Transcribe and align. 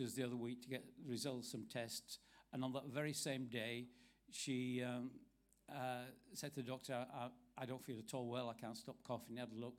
doctors 0.00 0.14
the 0.14 0.24
other 0.24 0.36
week 0.36 0.62
to 0.62 0.68
get 0.68 0.82
the 1.04 1.10
results 1.10 1.50
some 1.50 1.66
tests. 1.70 2.18
And 2.52 2.64
on 2.64 2.72
that 2.72 2.86
very 2.86 3.12
same 3.12 3.46
day, 3.46 3.86
she 4.30 4.82
um, 4.82 5.10
uh, 5.70 6.04
said 6.32 6.54
to 6.54 6.62
the 6.62 6.68
doctor, 6.68 6.94
I, 7.14 7.28
I, 7.58 7.66
don't 7.66 7.84
feel 7.84 7.98
at 7.98 8.14
all 8.14 8.26
well. 8.26 8.48
I 8.48 8.58
can't 8.58 8.76
stop 8.76 8.96
coughing. 9.06 9.34
He 9.34 9.40
had 9.40 9.50
a 9.54 9.60
look. 9.60 9.74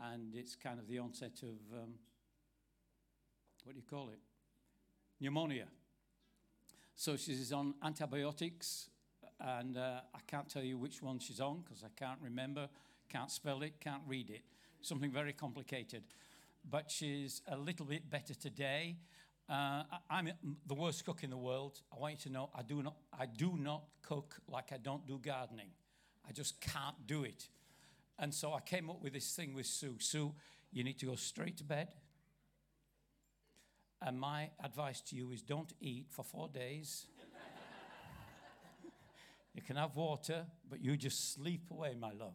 And 0.00 0.34
it's 0.34 0.54
kind 0.54 0.78
of 0.78 0.86
the 0.86 0.98
onset 0.98 1.42
of, 1.42 1.78
um, 1.78 1.94
what 3.64 3.72
do 3.72 3.78
you 3.78 3.86
call 3.88 4.10
it? 4.10 4.18
Pneumonia. 5.20 5.66
So 6.94 7.16
she's 7.16 7.52
on 7.52 7.74
antibiotics. 7.82 8.90
And 9.40 9.78
uh, 9.78 10.00
I 10.14 10.18
can't 10.26 10.48
tell 10.48 10.62
you 10.62 10.76
which 10.76 11.02
one 11.02 11.18
she's 11.18 11.40
on 11.40 11.62
because 11.64 11.82
I 11.84 11.88
can't 11.96 12.18
remember, 12.22 12.68
can't 13.08 13.30
spell 13.30 13.62
it, 13.62 13.80
can't 13.80 14.02
read 14.06 14.28
it. 14.28 14.42
Something 14.82 15.10
very 15.10 15.32
complicated. 15.32 16.02
But 16.68 16.90
she's 16.90 17.40
a 17.48 17.56
little 17.56 17.86
bit 17.86 18.10
better 18.10 18.34
today. 18.34 18.96
Uh, 19.48 19.82
I'm 20.08 20.30
the 20.66 20.74
worst 20.74 21.04
cook 21.04 21.22
in 21.22 21.30
the 21.30 21.36
world. 21.36 21.80
I 21.92 22.00
want 22.00 22.12
you 22.14 22.18
to 22.20 22.32
know 22.32 22.50
I 22.54 22.62
do 22.62 22.82
not, 22.82 22.94
I 23.18 23.26
do 23.26 23.56
not 23.58 23.84
cook 24.02 24.36
like 24.48 24.72
I 24.72 24.78
don't 24.78 25.06
do 25.06 25.18
gardening. 25.18 25.68
I 26.26 26.32
just 26.32 26.60
can't 26.60 27.06
do 27.06 27.24
it. 27.24 27.48
And 28.18 28.32
so 28.32 28.54
I 28.54 28.60
came 28.60 28.88
up 28.88 29.02
with 29.02 29.12
this 29.12 29.34
thing 29.34 29.54
with 29.54 29.66
Sue. 29.66 29.96
Sue, 29.98 30.32
you 30.72 30.82
need 30.82 30.98
to 31.00 31.06
go 31.06 31.14
straight 31.14 31.58
to 31.58 31.64
bed. 31.64 31.88
And 34.00 34.18
my 34.18 34.50
advice 34.62 35.00
to 35.02 35.16
you 35.16 35.30
is 35.30 35.42
don't 35.42 35.72
eat 35.80 36.06
for 36.10 36.24
four 36.24 36.48
days. 36.48 37.06
you 39.54 39.62
can 39.62 39.76
have 39.76 39.96
water, 39.96 40.46
but 40.70 40.82
you 40.82 40.96
just 40.96 41.34
sleep 41.34 41.70
away, 41.70 41.96
my 41.98 42.12
love. 42.12 42.34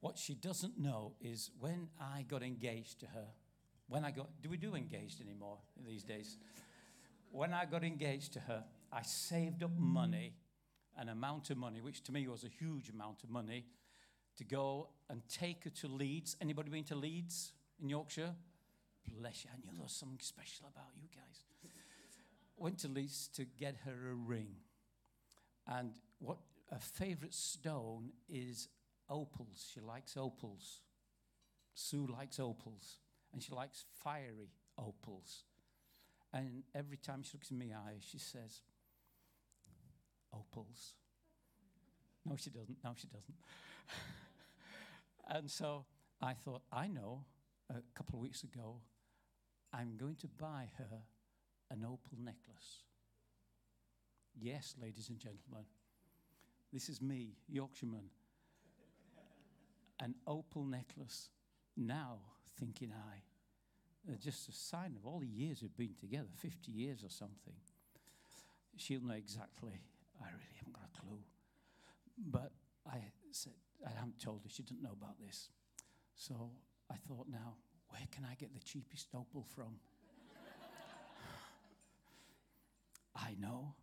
What 0.00 0.18
she 0.18 0.34
doesn't 0.34 0.78
know 0.78 1.14
is 1.20 1.50
when 1.58 1.88
I 2.00 2.24
got 2.28 2.42
engaged 2.42 3.00
to 3.00 3.06
her, 3.06 3.26
when 3.88 4.04
I 4.04 4.10
got, 4.10 4.28
do 4.42 4.48
we 4.48 4.56
do 4.56 4.74
engaged 4.74 5.20
anymore 5.20 5.58
these 5.86 6.02
days? 6.02 6.36
When 7.30 7.52
I 7.52 7.64
got 7.64 7.84
engaged 7.84 8.32
to 8.34 8.40
her, 8.40 8.64
I 8.92 9.02
saved 9.02 9.62
up 9.62 9.76
money, 9.76 10.34
an 10.96 11.08
amount 11.08 11.50
of 11.50 11.58
money, 11.58 11.80
which 11.80 12.02
to 12.04 12.12
me 12.12 12.26
was 12.28 12.44
a 12.44 12.48
huge 12.48 12.90
amount 12.90 13.24
of 13.24 13.30
money, 13.30 13.66
to 14.38 14.44
go 14.44 14.88
and 15.10 15.20
take 15.28 15.64
her 15.64 15.70
to 15.70 15.88
Leeds. 15.88 16.36
Anybody 16.40 16.70
been 16.70 16.84
to 16.84 16.94
Leeds 16.94 17.52
in 17.80 17.88
Yorkshire? 17.88 18.34
Bless 19.06 19.44
you. 19.44 19.50
I 19.52 19.56
knew 19.58 19.74
there 19.74 19.82
was 19.82 19.92
something 19.92 20.18
special 20.20 20.66
about 20.66 20.90
you 20.96 21.08
guys. 21.14 21.70
Went 22.56 22.78
to 22.78 22.88
Leeds 22.88 23.28
to 23.34 23.44
get 23.44 23.76
her 23.84 24.10
a 24.12 24.14
ring. 24.14 24.54
And 25.66 25.92
what 26.20 26.38
a 26.70 26.78
favorite 26.78 27.34
stone 27.34 28.10
is 28.28 28.68
opals. 29.10 29.70
She 29.74 29.80
likes 29.80 30.16
opals. 30.16 30.80
Sue 31.74 32.06
likes 32.06 32.38
opals 32.38 32.98
and 33.34 33.42
she 33.42 33.52
likes 33.52 33.84
fiery 34.02 34.52
opals. 34.78 35.42
And 36.32 36.62
every 36.74 36.96
time 36.96 37.22
she 37.22 37.32
looks 37.34 37.50
in 37.50 37.58
my 37.58 37.76
eyes, 37.88 38.06
she 38.08 38.18
says, 38.18 38.62
Opals. 40.32 40.94
No, 42.24 42.36
she 42.36 42.50
doesn't. 42.50 42.78
No, 42.82 42.92
she 42.96 43.06
doesn't. 43.06 43.34
and 45.28 45.50
so 45.50 45.84
I 46.20 46.32
thought, 46.32 46.62
I 46.72 46.88
know, 46.88 47.24
a 47.70 47.82
couple 47.94 48.18
of 48.18 48.22
weeks 48.22 48.42
ago, 48.42 48.80
I'm 49.72 49.96
going 49.96 50.16
to 50.16 50.28
buy 50.28 50.70
her 50.78 51.02
an 51.70 51.84
opal 51.84 52.18
necklace. 52.18 52.82
Yes, 54.40 54.74
ladies 54.80 55.08
and 55.08 55.18
gentlemen, 55.18 55.64
this 56.72 56.88
is 56.88 57.00
me, 57.00 57.36
Yorkshireman. 57.48 58.10
An 60.00 60.14
opal 60.26 60.64
necklace. 60.64 61.28
Now, 61.76 62.18
thinking 62.58 62.92
I. 62.92 63.22
Uh, 64.06 64.16
just 64.22 64.48
a 64.48 64.52
sign 64.52 64.94
of 64.96 65.06
all 65.06 65.20
the 65.20 65.26
years 65.26 65.62
we've 65.62 65.76
been 65.76 65.94
together, 65.98 66.28
50 66.36 66.70
years 66.70 67.02
or 67.02 67.08
something. 67.08 67.54
She'll 68.76 69.02
know 69.02 69.14
exactly. 69.14 69.80
I 70.20 70.26
really 70.26 70.56
haven't 70.58 70.74
got 70.74 70.90
a 70.94 71.00
clue. 71.00 71.20
But 72.18 72.52
I 72.86 72.98
said, 73.32 73.54
I 73.86 73.90
haven't 73.90 74.20
told 74.20 74.42
her, 74.44 74.50
she 74.50 74.62
didn't 74.62 74.82
know 74.82 74.92
about 74.92 75.18
this. 75.24 75.48
So 76.16 76.50
I 76.90 76.96
thought, 77.08 77.28
now, 77.30 77.54
where 77.88 78.02
can 78.10 78.26
I 78.30 78.34
get 78.34 78.52
the 78.52 78.60
cheapest 78.60 79.08
opal 79.14 79.46
from? 79.54 79.76
I 83.16 83.36
know. 83.38 83.74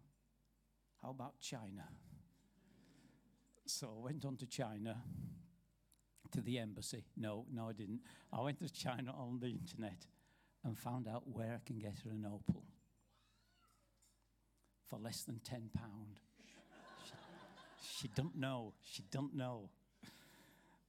How 1.02 1.10
about 1.10 1.40
China? 1.40 1.88
So 3.66 3.92
I 3.98 4.04
went 4.04 4.26
on 4.26 4.38
to 4.38 4.46
China 4.46 4.98
to 6.32 6.42
the 6.42 6.60
embassy. 6.60 7.04
No, 7.18 7.46
no, 7.54 7.70
I 7.70 7.74
didn't. 7.74 8.02
I 8.32 8.42
went 8.42 8.60
to 8.60 8.70
China 8.70 9.14
on 9.18 9.40
the 9.40 9.48
internet 9.48 10.06
and 10.64 10.78
found 10.78 11.08
out 11.08 11.24
where 11.26 11.54
I 11.54 11.66
can 11.66 11.80
get 11.80 11.96
her 12.04 12.12
an 12.12 12.26
opal 12.26 12.64
for 14.90 15.00
less 15.00 15.24
than 15.24 15.40
ten 15.40 15.70
pound. 15.74 16.20
she, 17.82 18.10
don't 18.16 18.36
know. 18.36 18.74
She 18.84 19.04
don't 19.10 19.36
know. 19.36 19.70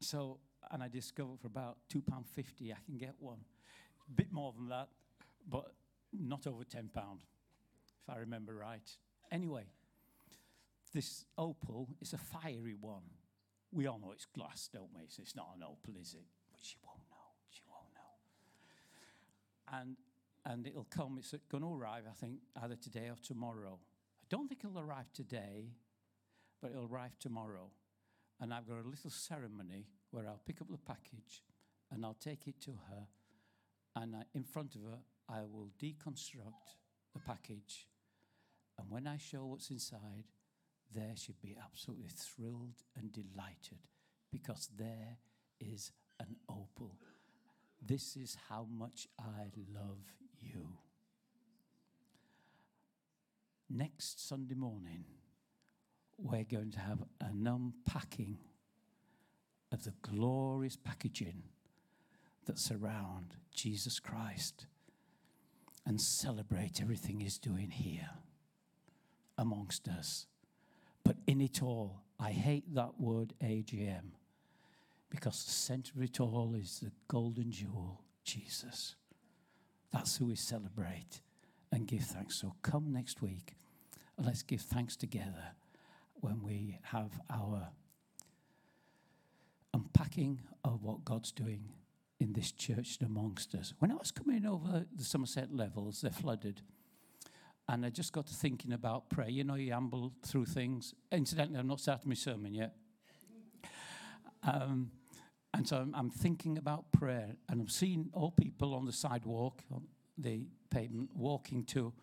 So, 0.01 0.39
and 0.71 0.83
I 0.83 0.89
discovered 0.89 1.41
for 1.41 1.47
about 1.47 1.79
two 1.89 2.03
pound 2.03 2.27
fifty, 2.27 2.73
I 2.73 2.77
can 2.85 2.99
get 2.99 3.15
one. 3.19 3.39
A 4.09 4.13
bit 4.13 4.33
more 4.33 4.53
than 4.53 4.69
that, 4.69 4.89
but 5.49 5.73
not 6.13 6.47
over 6.47 6.65
ten 6.65 6.91
pound, 6.93 7.21
if 8.03 8.15
I 8.15 8.19
remember 8.19 8.55
right. 8.55 8.91
Anyway, 9.31 9.65
this 10.93 11.25
opal 11.39 11.89
is 12.01 12.13
a 12.13 12.19
fiery 12.19 12.75
one. 12.79 13.03
We 13.73 13.87
all 13.87 13.99
know 13.99 14.13
it's 14.13 14.27
glass, 14.27 14.69
don't 14.73 14.91
we? 14.95 15.03
So 15.09 15.23
it's 15.23 15.35
not 15.35 15.49
an 15.57 15.63
opal, 15.63 16.01
is 16.01 16.15
it? 16.15 16.27
But 16.53 16.61
she 16.63 16.77
won't 16.85 17.01
know. 17.11 17.33
She 17.51 17.63
won't 17.67 17.89
know. 17.95 19.79
And 19.81 19.97
and 20.45 20.67
it'll 20.67 20.89
come. 20.91 21.19
It's 21.19 21.35
going 21.51 21.63
to 21.63 21.75
arrive, 21.75 22.05
I 22.09 22.15
think, 22.15 22.41
either 22.63 22.77
today 22.77 23.09
or 23.09 23.17
tomorrow. 23.23 23.79
I 24.21 24.25
don't 24.29 24.49
think 24.49 24.63
it'll 24.65 24.81
arrive 24.81 25.13
today, 25.13 25.71
but 26.61 26.73
it'll 26.73 26.87
arrive 26.87 27.19
tomorrow. 27.19 27.71
And 28.41 28.53
I've 28.53 28.67
got 28.67 28.85
a 28.85 28.89
little 28.89 29.11
ceremony 29.11 29.87
where 30.11 30.27
I'll 30.27 30.41
pick 30.45 30.61
up 30.61 30.69
the 30.71 30.79
package 30.79 31.43
and 31.91 32.05
I'll 32.05 32.17
take 32.21 32.49
it 32.49 32.61
to 32.63 32.73
her. 32.91 33.07
And 33.95 34.17
I, 34.17 34.23
in 34.35 34.43
front 34.43 34.75
of 34.75 34.83
her, 34.83 34.99
I 35.29 35.43
will 35.43 35.71
deconstruct 35.81 36.77
the 37.13 37.21
package. 37.21 37.87
And 38.79 38.91
when 38.91 39.07
I 39.07 39.19
show 39.19 39.45
what's 39.45 39.71
inside, 39.71 40.25
there 40.95 41.13
she'd 41.17 41.41
be 41.41 41.57
absolutely 41.63 42.09
thrilled 42.09 42.83
and 42.97 43.13
delighted 43.13 43.79
because 44.31 44.69
there 44.79 45.19
is 45.61 45.93
an 46.21 46.37
opal. 46.49 46.97
This 47.81 48.17
is 48.17 48.37
how 48.49 48.67
much 48.71 49.09
I 49.19 49.51
love 49.75 49.99
you. 50.41 50.69
Next 53.69 54.29
Sunday 54.29 54.55
morning, 54.55 55.05
we're 56.19 56.45
going 56.45 56.71
to 56.73 56.79
have 56.81 57.03
an 57.21 57.47
unpacking 57.47 58.39
of 59.73 59.85
the 59.85 59.95
glorious 60.03 60.77
packaging 60.77 61.43
that 62.45 62.59
surround 62.59 63.37
Jesus 63.55 63.99
Christ 63.99 64.67
and 65.87 66.01
celebrate 66.01 66.81
everything 66.81 67.21
he's 67.21 67.39
doing 67.39 67.71
here 67.71 68.11
amongst 69.39 69.89
us. 69.89 70.27
In 71.33 71.41
it 71.41 71.63
all, 71.63 72.03
I 72.21 72.31
hate 72.31 72.75
that 72.75 73.01
word 73.01 73.33
AGM 73.43 74.11
because 75.09 75.47
the 75.47 75.51
center 75.51 75.93
of 75.97 76.03
it 76.03 76.21
all 76.21 76.55
is 76.55 76.81
the 76.81 76.93
golden 77.09 77.51
jewel, 77.51 78.03
Jesus. 78.23 78.97
That's 79.95 80.19
who 80.19 80.27
we 80.27 80.37
celebrate 80.37 81.23
and 81.73 81.87
give 81.87 82.03
thanks. 82.03 82.39
So 82.39 82.55
come 82.61 82.93
next 82.93 83.23
week 83.23 83.55
and 84.19 84.27
let's 84.27 84.43
give 84.43 84.61
thanks 84.61 84.95
together 84.95 85.55
when 86.21 86.43
we 86.43 86.77
have 86.83 87.19
our 87.31 87.71
unpacking 89.73 90.43
of 90.65 90.83
what 90.83 91.03
God's 91.07 91.33
doing 91.33 91.73
in 92.21 92.35
this 92.35 92.53
church 92.53 92.99
and 93.01 93.09
amongst 93.09 93.55
us. 93.55 93.73
When 93.79 93.91
I 93.91 93.95
was 93.95 94.11
coming 94.11 94.45
over 94.45 94.85
the 94.95 95.05
Somerset 95.05 95.51
levels, 95.51 96.03
they're 96.03 96.11
flooded. 96.11 96.61
And 97.73 97.87
I 97.87 97.89
just 97.89 98.13
got 98.13 98.27
to 98.27 98.35
thinking 98.35 98.75
about 98.75 99.09
prayer. 99.09 99.31
You 99.31 99.45
know, 99.45 99.55
you 99.55 99.73
amble 99.73 100.13
through 100.23 100.45
things. 100.45 100.93
Incidentally, 101.11 101.59
I've 101.59 101.65
not 101.65 101.81
started 101.81 102.07
my 102.07 102.13
sermon 102.13 102.53
yet. 102.53 102.75
Um, 104.43 104.91
and 105.55 105.67
so 105.67 105.79
I'm, 105.79 105.95
I'm, 105.95 106.11
thinking 106.11 106.59
about 106.59 106.93
prayer, 106.93 107.35
and 107.49 107.63
I'm 107.63 107.69
seeing 107.69 108.11
all 108.13 108.31
people 108.31 108.75
on 108.75 108.85
the 108.85 108.93
sidewalk, 108.93 109.63
on 109.73 109.85
the 110.19 110.43
pavement, 110.71 111.11
walking 111.15 111.65
to 111.67 111.95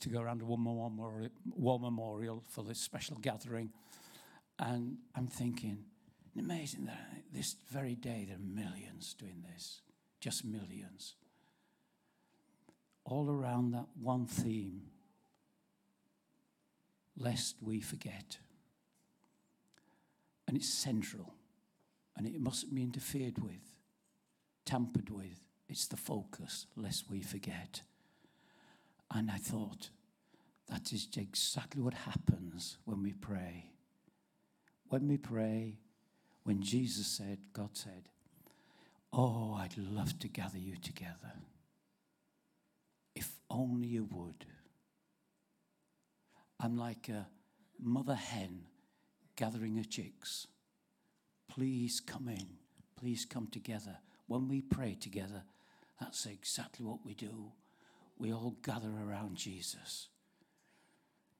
to 0.00 0.08
go 0.08 0.22
around 0.22 0.40
a 0.40 0.46
war 0.46 0.56
memorial, 0.56 1.28
war 1.54 1.78
memorial 1.78 2.42
for 2.48 2.64
this 2.64 2.78
special 2.80 3.16
gathering. 3.16 3.70
And 4.58 4.96
I'm 5.14 5.26
thinking, 5.26 5.84
amazing 6.38 6.86
that 6.86 7.24
this 7.30 7.56
very 7.70 7.94
day 7.94 8.24
there 8.26 8.36
are 8.36 8.40
millions 8.40 9.14
doing 9.18 9.44
this, 9.52 9.82
just 10.20 10.46
millions 10.46 11.16
all 13.08 13.30
around 13.30 13.72
that 13.72 13.86
one 14.00 14.26
theme 14.26 14.82
lest 17.16 17.56
we 17.62 17.80
forget. 17.80 18.38
And 20.46 20.56
it's 20.56 20.68
central, 20.68 21.34
and 22.16 22.26
it 22.26 22.40
mustn't 22.40 22.74
be 22.74 22.82
interfered 22.82 23.38
with, 23.42 23.74
tampered 24.64 25.10
with, 25.10 25.40
It's 25.68 25.86
the 25.86 25.96
focus, 25.96 26.66
lest 26.76 27.10
we 27.10 27.20
forget. 27.20 27.82
And 29.10 29.30
I 29.30 29.36
thought, 29.36 29.90
that 30.70 30.92
is 30.92 31.08
exactly 31.16 31.82
what 31.82 31.94
happens 31.94 32.78
when 32.84 33.02
we 33.02 33.12
pray. 33.12 33.70
When 34.88 35.08
we 35.08 35.18
pray, 35.18 35.78
when 36.44 36.62
Jesus 36.62 37.06
said, 37.06 37.38
God 37.52 37.70
said, 37.72 38.08
Oh, 39.12 39.54
I'd 39.54 39.76
love 39.76 40.18
to 40.20 40.28
gather 40.28 40.58
you 40.58 40.76
together. 40.76 41.32
Only 43.50 43.88
you 43.88 44.08
would. 44.10 44.44
I'm 46.60 46.76
like 46.76 47.08
a 47.08 47.28
mother 47.80 48.14
hen 48.14 48.62
gathering 49.36 49.76
her 49.76 49.84
chicks. 49.84 50.46
Please 51.48 52.00
come 52.00 52.28
in. 52.28 52.46
Please 52.96 53.24
come 53.24 53.46
together. 53.46 53.98
When 54.26 54.48
we 54.48 54.60
pray 54.60 54.96
together, 55.00 55.44
that's 56.00 56.26
exactly 56.26 56.84
what 56.84 57.04
we 57.04 57.14
do. 57.14 57.52
We 58.18 58.32
all 58.32 58.56
gather 58.62 58.90
around 58.90 59.36
Jesus. 59.36 60.08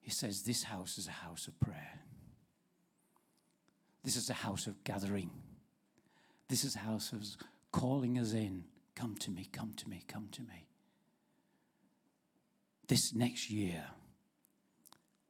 He 0.00 0.10
says, 0.10 0.42
This 0.42 0.62
house 0.62 0.96
is 0.96 1.08
a 1.08 1.12
house 1.12 1.48
of 1.48 1.58
prayer. 1.60 2.00
This 4.04 4.16
is 4.16 4.30
a 4.30 4.34
house 4.34 4.66
of 4.66 4.82
gathering. 4.84 5.30
This 6.48 6.64
is 6.64 6.76
a 6.76 6.80
house 6.80 7.12
of 7.12 7.26
calling 7.72 8.18
us 8.18 8.32
in. 8.32 8.64
Come 8.94 9.16
to 9.16 9.30
me, 9.30 9.48
come 9.52 9.74
to 9.76 9.88
me, 9.88 10.04
come 10.06 10.28
to 10.32 10.42
me. 10.42 10.67
This 12.88 13.14
next 13.14 13.50
year, 13.50 13.84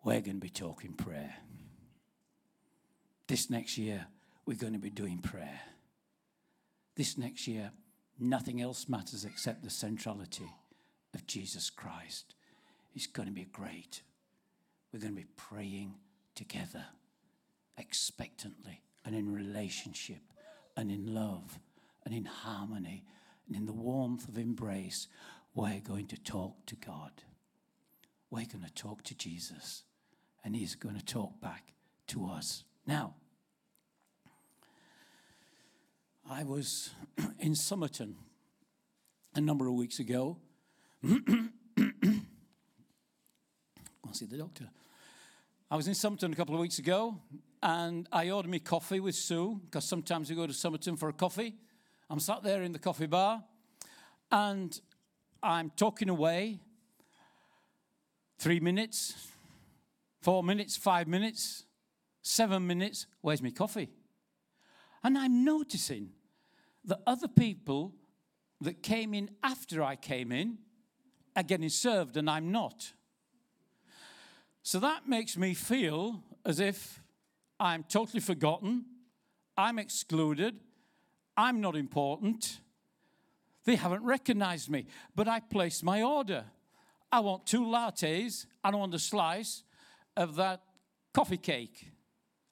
we're 0.05 0.21
going 0.21 0.37
to 0.37 0.41
be 0.41 0.49
talking 0.49 0.93
prayer. 0.93 1.35
This 3.27 3.51
next 3.51 3.77
year, 3.77 4.07
we're 4.47 4.57
going 4.57 4.75
to 4.75 4.79
be 4.79 4.91
doing 4.91 5.19
prayer. 5.19 5.61
This 6.95 7.19
next 7.19 7.49
year, 7.49 7.73
nothing 8.17 8.63
else 8.63 8.89
matters 8.89 9.25
except 9.25 9.65
the 9.65 9.71
centrality 9.71 10.53
of 11.13 11.27
Jesus 11.27 11.69
Christ. 11.69 12.37
It's 12.95 13.09
going 13.09 13.29
to 13.29 13.35
be 13.35 13.49
great. 13.53 14.03
We're 14.93 15.01
going 15.01 15.17
to 15.17 15.21
be 15.21 15.27
praying 15.37 15.97
together, 16.37 16.85
expectantly, 17.77 18.83
and 19.05 19.17
in 19.17 19.35
relationship, 19.35 20.23
and 20.77 20.93
in 20.93 21.13
love, 21.13 21.59
and 22.05 22.15
in 22.15 22.25
harmony, 22.25 23.05
and 23.49 23.57
in 23.57 23.67
the 23.67 23.73
warmth 23.73 24.29
of 24.29 24.39
embrace. 24.39 25.09
We're 25.57 25.81
going 25.81 26.07
to 26.07 26.17
talk 26.17 26.65
to 26.67 26.77
God. 26.77 27.11
We're 28.31 28.47
going 28.47 28.65
to 28.65 28.75
talk 28.75 29.03
to 29.05 29.15
Jesus 29.15 29.85
and 30.45 30.55
He's 30.55 30.75
going 30.75 30.97
to 30.97 31.05
talk 31.05 31.41
back 31.41 31.73
to 32.09 32.27
us. 32.27 32.65
Now, 32.87 33.15
I 36.31 36.45
was 36.45 36.91
in 37.39 37.55
Somerton 37.55 38.17
a 39.35 39.41
number 39.41 39.67
of 39.67 39.75
weeks 39.75 39.99
ago. 39.99 40.37
I'll 41.05 41.13
see 44.13 44.27
the 44.27 44.37
doctor. 44.37 44.69
I 45.71 45.77
was 45.77 45.87
in 45.87 45.95
Somerton 45.95 46.33
a 46.33 46.37
couple 46.37 46.55
of 46.55 46.61
weeks 46.61 46.79
ago 46.79 47.19
and 47.63 48.09
I 48.13 48.31
ordered 48.31 48.51
me 48.51 48.59
coffee 48.59 49.01
with 49.01 49.15
Sue 49.15 49.61
because 49.65 49.89
sometimes 49.89 50.31
we 50.31 50.37
go 50.37 50.47
to 50.47 50.53
Somerton 50.53 50.97
for 50.97 51.09
a 51.09 51.13
coffee. 51.13 51.55
I'm 52.11 52.21
sat 52.21 52.43
there 52.43 52.63
in 52.63 52.73
the 52.73 52.79
coffee 52.79 53.07
bar 53.07 53.43
and 54.31 54.79
I'm 55.43 55.71
talking 55.77 56.09
away. 56.09 56.61
Three 58.39 58.61
minutes, 58.61 59.33
four 60.21 60.45
minutes, 60.45 60.77
five 60.77 61.09
minutes, 61.09 61.65
seven 62.23 62.67
minutes. 62.67 63.07
Where's 63.21 63.43
my 63.43 63.51
coffee? 63.51 63.91
And 65.03 65.19
I'm 65.19 65.45
noticing 65.45 66.11
that 66.85 67.01
other 67.07 67.29
people 67.29 67.95
that 68.61 68.83
came 68.83 69.13
in 69.13 69.31
after 69.43 69.83
I 69.83 69.97
came 69.97 70.31
in 70.33 70.59
are 71.35 71.43
getting 71.43 71.69
served 71.69 72.17
and 72.17 72.29
I'm 72.31 72.53
not. 72.53 72.93
So 74.63 74.79
that 74.81 75.09
makes 75.09 75.37
me 75.37 75.55
feel 75.55 76.23
as 76.45 76.61
if 76.61 77.01
I'm 77.59 77.85
totally 77.85 78.21
forgotten, 78.21 78.85
I'm 79.57 79.79
excluded, 79.79 80.61
I'm 81.37 81.61
not 81.61 81.77
important. 81.77 82.61
They 83.65 83.77
haven't 83.77 84.05
recognized 84.05 84.71
me, 84.71 84.87
but 85.15 85.29
I 85.29 85.41
placed 85.41 85.83
my 85.83 86.03
order. 86.03 86.45
I 87.11 87.21
want 87.21 87.47
two 87.47 87.63
lattes 87.63 88.47
and 88.65 88.77
I 88.77 88.79
want 88.79 88.95
a 88.95 88.99
slice 88.99 89.63
of 90.17 90.37
that 90.37 90.63
coffee 91.15 91.39
cake. 91.39 91.91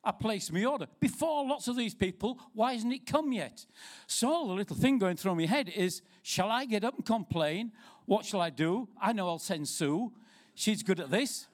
I 0.02 0.12
placed 0.12 0.52
my 0.52 0.64
order. 0.64 0.86
Before 1.00 1.44
lots 1.44 1.66
of 1.66 1.76
these 1.76 1.94
people, 1.94 2.38
why 2.54 2.74
hasn't 2.74 2.92
it 2.92 3.06
come 3.06 3.32
yet? 3.32 3.66
So 4.06 4.46
the 4.46 4.52
little 4.52 4.76
thing 4.76 4.98
going 4.98 5.16
through 5.16 5.34
my 5.34 5.46
head 5.46 5.68
is 5.68 6.00
shall 6.22 6.50
I 6.50 6.64
get 6.64 6.84
up 6.84 6.94
and 6.94 7.04
complain? 7.04 7.72
What 8.06 8.24
shall 8.24 8.40
I 8.40 8.50
do? 8.50 8.88
I 9.00 9.12
know 9.12 9.28
I'll 9.28 9.40
send 9.40 9.68
Sue. 9.68 10.12
She's 10.54 10.84
good 10.84 11.00
at 11.00 11.10
this. 11.10 11.48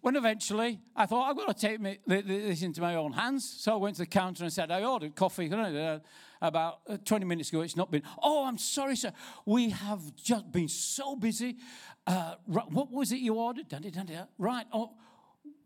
When 0.00 0.16
eventually 0.16 0.80
I 0.96 1.04
thought, 1.06 1.28
I've 1.28 1.36
got 1.36 1.54
to 1.54 1.66
take 1.66 1.80
me, 1.80 1.98
this 2.06 2.62
into 2.62 2.80
my 2.80 2.94
own 2.94 3.12
hands. 3.12 3.48
So 3.58 3.74
I 3.74 3.76
went 3.76 3.96
to 3.96 4.02
the 4.02 4.06
counter 4.06 4.44
and 4.44 4.52
said, 4.52 4.70
I 4.70 4.82
ordered 4.82 5.14
coffee 5.14 5.50
about 6.42 6.80
uh, 6.88 6.96
20 7.04 7.26
minutes 7.26 7.50
ago. 7.50 7.60
It's 7.60 7.76
not 7.76 7.90
been. 7.90 8.02
Oh, 8.22 8.46
I'm 8.46 8.56
sorry, 8.56 8.96
sir. 8.96 9.12
We 9.44 9.70
have 9.70 10.14
just 10.16 10.50
been 10.50 10.68
so 10.68 11.16
busy. 11.16 11.56
Uh, 12.06 12.36
what 12.46 12.90
was 12.90 13.12
it 13.12 13.18
you 13.18 13.34
ordered? 13.34 13.66
Right. 14.38 14.66
Oh, 14.72 14.92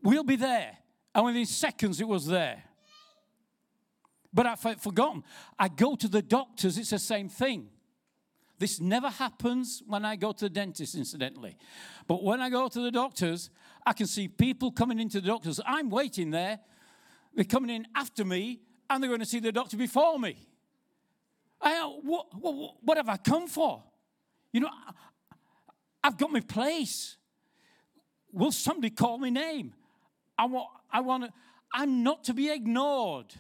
we'll 0.03 0.25
be 0.25 0.37
there. 0.37 0.79
And 1.15 1.27
within 1.27 1.47
seconds, 1.47 2.01
it 2.01 2.09
was 2.09 2.27
there. 2.27 2.65
But 4.33 4.47
I've 4.47 4.81
forgotten. 4.81 5.23
I 5.57 5.69
go 5.69 5.95
to 5.95 6.09
the 6.09 6.23
doctors, 6.23 6.77
it's 6.77 6.91
the 6.91 6.99
same 6.99 7.29
thing. 7.29 7.69
This 8.59 8.81
never 8.81 9.09
happens 9.09 9.83
when 9.87 10.05
I 10.05 10.17
go 10.17 10.33
to 10.33 10.47
the 10.47 10.51
dentist, 10.51 10.95
incidentally. 10.95 11.57
But 12.07 12.23
when 12.23 12.41
I 12.41 12.51
go 12.51 12.69
to 12.69 12.81
the 12.81 12.91
doctors, 12.91 13.51
I 13.87 13.93
can 13.93 14.07
see 14.07 14.29
people 14.29 14.71
coming 14.73 14.99
into 14.99 15.21
the 15.21 15.27
doctors. 15.29 15.61
I'm 15.67 15.91
waiting 15.91 16.31
there. 16.31 16.61
They're 17.35 17.45
coming 17.45 17.71
in 17.71 17.87
after 17.95 18.25
me, 18.25 18.61
and 18.89 19.03
they're 19.03 19.09
going 19.09 19.21
to 19.21 19.27
see 19.27 19.41
the 19.41 19.53
doctor 19.53 19.77
before 19.77 20.19
me. 20.19 20.37
I, 21.61 21.81
uh, 21.81 21.89
what, 22.03 22.27
what, 22.35 22.75
what 22.83 22.97
have 22.97 23.09
I 23.09 23.17
come 23.17 23.49
for? 23.49 23.83
You 24.53 24.61
know, 24.61 24.71
I've 26.03 26.17
got 26.17 26.31
my 26.31 26.41
place. 26.41 27.17
Will 28.33 28.53
somebody 28.53 28.91
call 28.91 29.19
my 29.19 29.31
name? 29.31 29.75
I 30.39 30.47
want, 30.47 30.69
I 30.93 31.01
want 31.01 31.25
to, 31.25 31.33
I'm 31.73 32.03
not 32.03 32.25
to 32.25 32.35
be 32.35 32.51
ignored, 32.51 33.35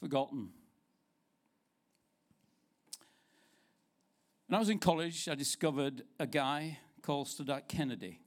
forgotten. 0.00 0.50
When 4.46 4.56
I 4.56 4.58
was 4.58 4.68
in 4.68 4.78
college, 4.78 5.28
I 5.28 5.34
discovered 5.34 6.02
a 6.20 6.26
guy 6.26 6.78
called 7.02 7.26
Studdert 7.26 7.68
Kennedy. 7.68 8.20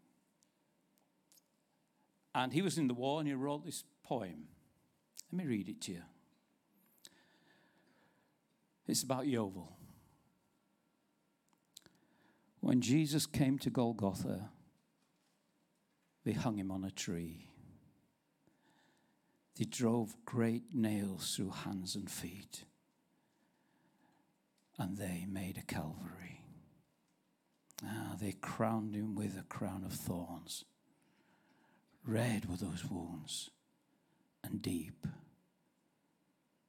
And 2.40 2.54
he 2.54 2.62
was 2.62 2.78
in 2.78 2.88
the 2.88 2.94
war 2.94 3.20
and 3.20 3.28
he 3.28 3.34
wrote 3.34 3.66
this 3.66 3.84
poem. 4.02 4.48
Let 5.30 5.44
me 5.44 5.46
read 5.46 5.68
it 5.68 5.82
to 5.82 5.92
you. 5.92 6.02
It's 8.88 9.04
about 9.04 9.28
Yeovil. 9.28 9.76
When 12.62 12.80
Jesus 12.80 13.26
came 13.26 13.60
to 13.60 13.70
Golgotha, 13.70 14.52
they 16.24 16.32
hung 16.32 16.58
him 16.58 16.72
on 16.72 16.86
a 16.86 16.92
tree. 16.92 17.50
They 19.58 19.66
drove 19.66 20.16
great 20.24 20.74
nails 20.74 21.36
through 21.36 21.50
hands 21.50 21.96
and 21.96 22.10
feet, 22.10 22.64
and 24.78 24.98
they 24.98 25.26
made 25.30 25.58
a 25.58 25.62
Calvary. 25.62 26.46
Ah, 27.84 28.16
they 28.20 28.32
crowned 28.32 28.96
him 28.96 29.14
with 29.16 29.38
a 29.38 29.44
crown 29.44 29.84
of 29.84 29.92
thorns. 29.92 30.64
Red 32.06 32.50
were 32.50 32.56
those 32.56 32.86
wounds, 32.86 33.50
and 34.44 34.62
deep. 34.62 35.06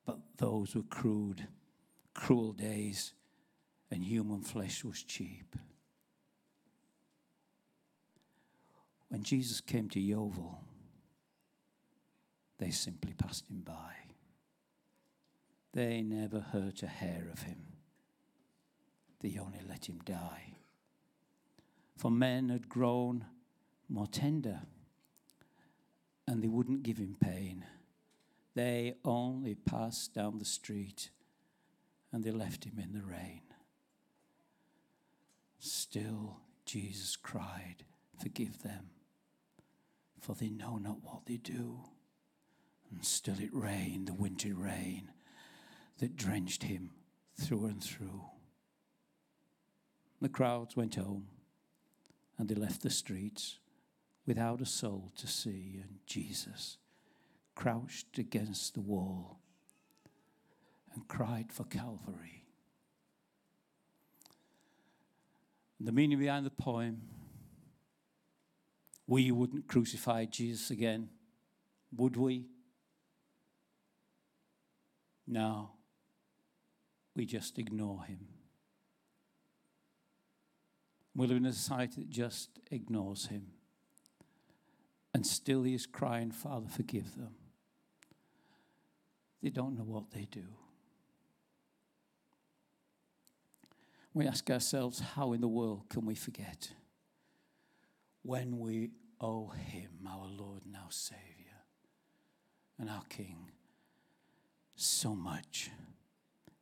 But 0.05 0.19
those 0.37 0.75
were 0.75 0.83
crude, 0.83 1.47
cruel 2.15 2.53
days, 2.53 3.15
and 3.91 4.05
human 4.05 4.43
flesh 4.43 4.85
was 4.85 5.03
cheap. 5.03 5.57
When 9.09 9.23
Jesus 9.23 9.61
came 9.61 9.89
to 9.91 10.01
Yeovil, 10.01 10.61
they 12.59 12.71
simply 12.71 13.15
passed 13.15 13.49
him 13.51 13.63
by. 13.63 13.95
They 15.73 16.03
never 16.03 16.41
hurt 16.41 16.83
a 16.83 16.87
hair 16.89 17.29
of 17.33 17.43
him. 17.43 17.67
They 19.21 19.39
only 19.39 19.61
let 19.69 19.89
him 19.89 20.01
die. 20.05 20.55
For 21.97 22.11
men 22.11 22.49
had 22.49 22.69
grown 22.69 23.27
more 23.89 24.07
tender 24.07 24.61
and 26.31 26.43
they 26.45 26.49
wouldn't 26.49 26.85
give 26.85 26.99
him 26.99 27.17
pain. 27.21 27.65
They 28.55 28.95
only 29.05 29.57
passed 29.57 30.15
down 30.15 30.39
the 30.39 30.45
street 30.45 31.11
and 32.13 32.23
they 32.23 32.31
left 32.31 32.65
him 32.65 32.79
in 32.79 32.93
the 32.93 33.05
rain. 33.05 33.43
Still, 35.59 36.37
Jesus 36.65 37.17
cried, 37.17 37.85
Forgive 38.23 38.63
them 38.63 38.91
for 40.21 40.35
they 40.35 40.51
know 40.51 40.77
not 40.77 41.03
what 41.03 41.27
they 41.27 41.37
do. 41.37 41.81
And 42.93 43.05
still 43.05 43.41
it 43.41 43.53
rained, 43.53 44.07
the 44.07 44.15
wintry 44.15 44.53
rain 44.53 45.11
that 45.99 46.17
drenched 46.17 46.65
him 46.65 46.91
through 47.41 47.67
and 47.67 47.83
through. 47.83 48.23
The 50.21 50.29
crowds 50.29 50.77
went 50.77 50.95
home 50.95 51.27
and 52.39 52.49
they 52.49 52.55
left 52.55 52.83
the 52.83 52.91
streets 52.91 53.59
without 54.31 54.61
a 54.61 54.65
soul 54.65 55.11
to 55.17 55.27
see, 55.27 55.81
and 55.83 55.99
Jesus 56.07 56.77
crouched 57.57 58.17
against 58.17 58.75
the 58.75 58.81
wall 58.81 59.41
and 60.95 61.09
cried 61.09 61.51
for 61.51 61.65
Calvary. 61.65 62.45
The 65.81 65.91
meaning 65.91 66.21
behind 66.21 66.47
the 66.47 66.51
poem 66.51 67.03
we 69.09 69.33
wouldn't 69.33 69.67
crucify 69.67 70.27
Jesus 70.27 70.71
again, 70.71 71.09
would 71.97 72.17
we? 72.17 72.47
No, 75.27 75.73
we 77.17 77.27
just 77.27 77.59
ignore 77.59 78.05
him. 78.05 78.29
We 81.17 81.27
live 81.27 81.39
in 81.39 81.47
a 81.47 81.53
society 81.53 82.03
that 82.03 82.11
just 82.11 82.61
ignores 82.71 83.27
him. 83.27 83.49
And 85.13 85.27
still 85.27 85.65
he 85.65 85.75
is 85.75 85.87
crying, 85.87 86.31
Father, 86.31 86.69
forgive 86.69 87.17
them. 87.17 87.35
They 89.43 89.51
don't 89.51 89.77
know 89.77 89.85
what 89.85 90.11
they 90.11 90.27
do. 90.31 90.45
We 94.13 94.27
ask 94.27 94.51
ourselves, 94.51 95.01
how 95.01 95.33
in 95.33 95.41
the 95.41 95.49
world 95.49 95.89
can 95.89 96.05
we 96.05 96.15
forget 96.15 96.73
when 98.23 98.59
we 98.59 98.91
owe 99.21 99.49
him, 99.49 99.91
our 100.09 100.27
Lord 100.27 100.65
and 100.67 100.77
our 100.77 100.91
Savior 100.91 101.21
and 102.79 102.91
our 102.91 103.05
King, 103.09 103.51
so 104.75 105.15
much? 105.15 105.71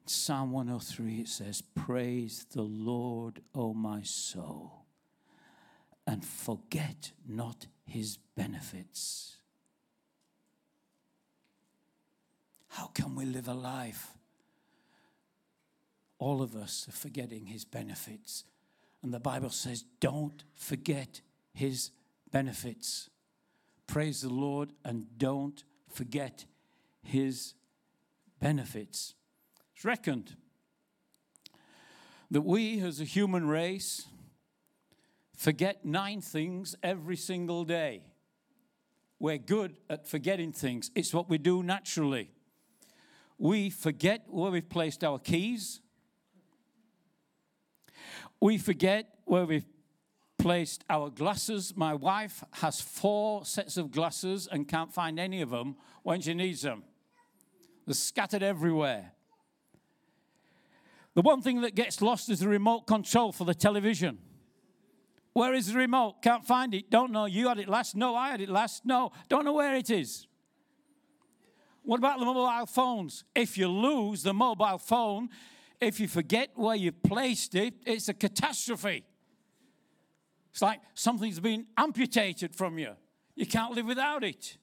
Psalm 0.04 0.52
103 0.52 1.20
it 1.20 1.28
says, 1.28 1.62
Praise 1.62 2.46
the 2.52 2.62
Lord, 2.62 3.40
O 3.54 3.74
my 3.74 4.02
soul, 4.02 4.86
and 6.06 6.24
forget 6.24 7.12
not 7.26 7.66
his 7.88 8.18
benefits. 8.36 9.36
How 12.68 12.86
can 12.86 13.16
we 13.16 13.24
live 13.24 13.48
a 13.48 13.54
life? 13.54 14.12
All 16.18 16.42
of 16.42 16.54
us 16.54 16.86
are 16.88 16.92
forgetting 16.92 17.46
his 17.46 17.64
benefits. 17.64 18.44
And 19.02 19.12
the 19.12 19.20
Bible 19.20 19.50
says, 19.50 19.84
don't 20.00 20.44
forget 20.54 21.20
his 21.54 21.90
benefits. 22.30 23.08
Praise 23.86 24.20
the 24.20 24.28
Lord 24.28 24.72
and 24.84 25.06
don't 25.16 25.64
forget 25.88 26.44
his 27.02 27.54
benefits. 28.38 29.14
It's 29.74 29.84
reckoned 29.84 30.36
that 32.30 32.42
we 32.42 32.80
as 32.80 33.00
a 33.00 33.04
human 33.04 33.48
race 33.48 34.06
forget 35.38 35.84
nine 35.84 36.20
things 36.20 36.74
every 36.82 37.16
single 37.16 37.64
day. 37.64 38.02
We're 39.20 39.38
good 39.38 39.76
at 39.88 40.06
forgetting 40.06 40.52
things, 40.52 40.90
it's 40.94 41.14
what 41.14 41.30
we 41.30 41.38
do 41.38 41.62
naturally. 41.62 42.30
We 43.38 43.70
forget 43.70 44.24
where 44.26 44.50
we've 44.50 44.68
placed 44.68 45.04
our 45.04 45.20
keys. 45.20 45.80
We 48.40 48.58
forget 48.58 49.06
where 49.24 49.46
we've 49.46 49.64
placed 50.38 50.84
our 50.90 51.08
glasses. 51.08 51.72
My 51.76 51.94
wife 51.94 52.42
has 52.54 52.80
four 52.80 53.44
sets 53.44 53.76
of 53.76 53.92
glasses 53.92 54.48
and 54.50 54.66
can't 54.66 54.92
find 54.92 55.20
any 55.20 55.40
of 55.40 55.50
them 55.50 55.76
when 56.02 56.20
she 56.20 56.34
needs 56.34 56.62
them. 56.62 56.82
They're 57.86 57.94
scattered 57.94 58.42
everywhere. 58.42 59.12
The 61.14 61.22
one 61.22 61.42
thing 61.42 61.60
that 61.60 61.76
gets 61.76 62.02
lost 62.02 62.28
is 62.28 62.40
the 62.40 62.48
remote 62.48 62.88
control 62.88 63.30
for 63.30 63.44
the 63.44 63.54
television. 63.54 64.18
Where 65.38 65.54
is 65.54 65.68
the 65.72 65.78
remote? 65.78 66.20
Can't 66.20 66.44
find 66.44 66.74
it. 66.74 66.90
Don't 66.90 67.12
know. 67.12 67.26
You 67.26 67.46
had 67.46 67.60
it 67.60 67.68
last. 67.68 67.94
No, 67.94 68.16
I 68.16 68.30
had 68.30 68.40
it 68.40 68.48
last. 68.48 68.84
No, 68.84 69.12
don't 69.28 69.44
know 69.44 69.52
where 69.52 69.76
it 69.76 69.88
is. 69.88 70.26
What 71.84 71.98
about 71.98 72.18
the 72.18 72.24
mobile 72.24 72.66
phones? 72.66 73.22
If 73.36 73.56
you 73.56 73.68
lose 73.68 74.24
the 74.24 74.34
mobile 74.34 74.78
phone, 74.78 75.28
if 75.80 76.00
you 76.00 76.08
forget 76.08 76.50
where 76.56 76.74
you 76.74 76.90
placed 76.90 77.54
it, 77.54 77.74
it's 77.86 78.08
a 78.08 78.14
catastrophe. 78.14 79.04
It's 80.50 80.60
like 80.60 80.80
something's 80.94 81.38
been 81.38 81.66
amputated 81.76 82.56
from 82.56 82.76
you. 82.76 82.96
You 83.36 83.46
can't 83.46 83.72
live 83.74 83.86
without 83.86 84.24
it. 84.24 84.58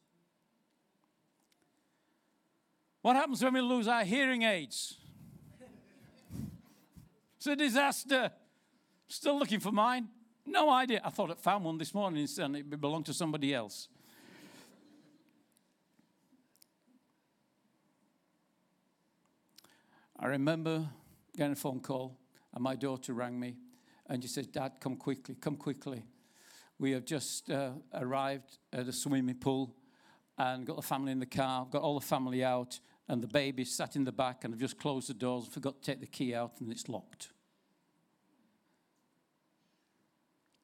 What 3.01 3.15
happens 3.15 3.41
when 3.41 3.53
we 3.53 3.61
lose 3.61 3.87
our 3.87 4.03
hearing 4.03 4.43
aids? 4.43 4.97
It's 7.37 7.47
a 7.47 7.55
disaster. 7.55 8.33
Still 9.07 9.39
looking 9.39 9.61
for 9.61 9.71
mine. 9.71 10.09
No 10.45 10.69
idea. 10.69 11.01
I 11.03 11.09
thought 11.09 11.31
I 11.31 11.35
found 11.35 11.65
one 11.65 11.77
this 11.77 11.93
morning 11.93 12.27
and 12.37 12.55
it 12.55 12.79
belonged 12.79 13.07
to 13.07 13.13
somebody 13.13 13.53
else. 13.53 13.87
I 20.17 20.27
remember 20.27 20.87
getting 21.35 21.53
a 21.53 21.57
phone 21.57 21.81
call, 21.81 22.17
and 22.53 22.63
my 22.63 22.75
daughter 22.75 23.13
rang 23.13 23.37
me, 23.37 23.57
and 24.07 24.23
she 24.23 24.29
said, 24.29 24.51
Dad, 24.53 24.79
come 24.79 24.95
quickly, 24.95 25.35
come 25.35 25.57
quickly. 25.57 26.03
We 26.79 26.91
have 26.91 27.03
just 27.03 27.49
uh, 27.49 27.71
arrived 27.93 28.57
at 28.71 28.87
a 28.87 28.93
swimming 28.93 29.35
pool 29.35 29.75
and 30.37 30.65
got 30.65 30.77
the 30.77 30.81
family 30.81 31.11
in 31.11 31.19
the 31.19 31.25
car, 31.25 31.67
got 31.69 31.81
all 31.81 31.99
the 31.99 32.05
family 32.05 32.45
out, 32.45 32.79
and 33.09 33.21
the 33.21 33.27
baby 33.27 33.65
sat 33.65 33.97
in 33.97 34.05
the 34.05 34.11
back, 34.11 34.45
and 34.45 34.53
I've 34.53 34.59
just 34.59 34.77
closed 34.77 35.09
the 35.09 35.13
doors 35.13 35.45
and 35.45 35.53
forgot 35.53 35.81
to 35.81 35.91
take 35.91 35.99
the 35.99 36.07
key 36.07 36.33
out, 36.33 36.53
and 36.61 36.71
it's 36.71 36.87
locked. 36.87 37.29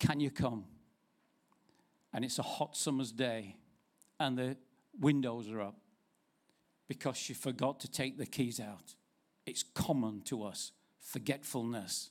Can 0.01 0.19
you 0.19 0.31
come? 0.31 0.63
And 2.11 2.25
it's 2.25 2.39
a 2.39 2.43
hot 2.43 2.75
summer's 2.75 3.11
day, 3.11 3.55
and 4.19 4.35
the 4.35 4.57
windows 4.99 5.47
are 5.51 5.61
up 5.61 5.75
because 6.87 7.15
she 7.15 7.35
forgot 7.35 7.79
to 7.81 7.87
take 7.87 8.17
the 8.17 8.25
keys 8.25 8.59
out. 8.59 8.95
It's 9.45 9.63
common 9.63 10.21
to 10.21 10.43
us, 10.43 10.71
forgetfulness. 10.99 12.09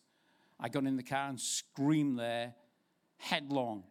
I 0.61 0.69
got 0.69 0.85
in 0.85 0.97
the 0.97 1.03
car 1.03 1.31
and 1.31 1.41
screamed 1.41 2.17
there 2.17 2.55
headlong 3.17 3.83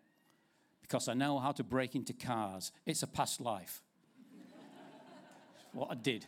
because 0.82 1.10
I 1.10 1.14
know 1.14 1.38
how 1.38 1.52
to 1.52 1.64
break 1.66 1.94
into 1.94 2.14
cars. 2.14 2.72
It's 2.86 3.04
a 3.04 3.08
past 3.08 3.42
life. 3.42 3.82
what 5.74 5.92
I 5.92 5.96
did. 5.96 6.26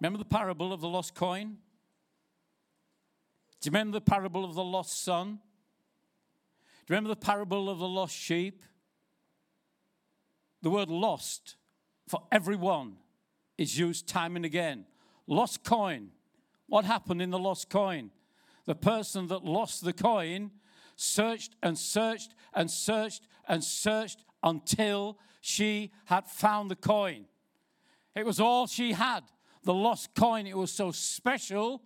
Remember 0.00 0.18
the 0.18 0.24
parable 0.24 0.72
of 0.72 0.80
the 0.80 0.88
lost 0.88 1.14
coin? 1.14 1.56
Do 3.60 3.66
you 3.66 3.72
remember 3.72 3.96
the 3.96 4.04
parable 4.04 4.44
of 4.44 4.54
the 4.54 4.64
lost 4.64 5.02
son? 5.02 5.40
Do 6.86 6.94
you 6.94 6.96
remember 6.96 7.08
the 7.08 7.16
parable 7.16 7.68
of 7.68 7.78
the 7.78 7.88
lost 7.88 8.16
sheep? 8.16 8.62
The 10.62 10.70
word 10.70 10.88
lost 10.88 11.56
for 12.08 12.22
everyone 12.32 12.96
is 13.56 13.78
used 13.78 14.06
time 14.06 14.36
and 14.36 14.44
again. 14.44 14.86
Lost 15.26 15.64
coin. 15.64 16.10
What 16.68 16.84
happened 16.84 17.20
in 17.20 17.30
the 17.30 17.38
lost 17.38 17.68
coin? 17.68 18.10
The 18.66 18.74
person 18.74 19.26
that 19.28 19.44
lost 19.44 19.84
the 19.84 19.92
coin 19.92 20.50
searched 20.96 21.56
and 21.62 21.78
searched 21.78 22.34
and 22.54 22.70
searched 22.70 23.26
and 23.48 23.62
searched 23.62 24.24
until 24.42 25.18
she 25.40 25.92
had 26.06 26.26
found 26.26 26.70
the 26.70 26.76
coin. 26.76 27.26
It 28.14 28.26
was 28.26 28.40
all 28.40 28.66
she 28.66 28.92
had. 28.92 29.24
The 29.64 29.74
lost 29.74 30.14
coin, 30.14 30.46
it 30.46 30.56
was 30.56 30.70
so 30.70 30.90
special 30.90 31.82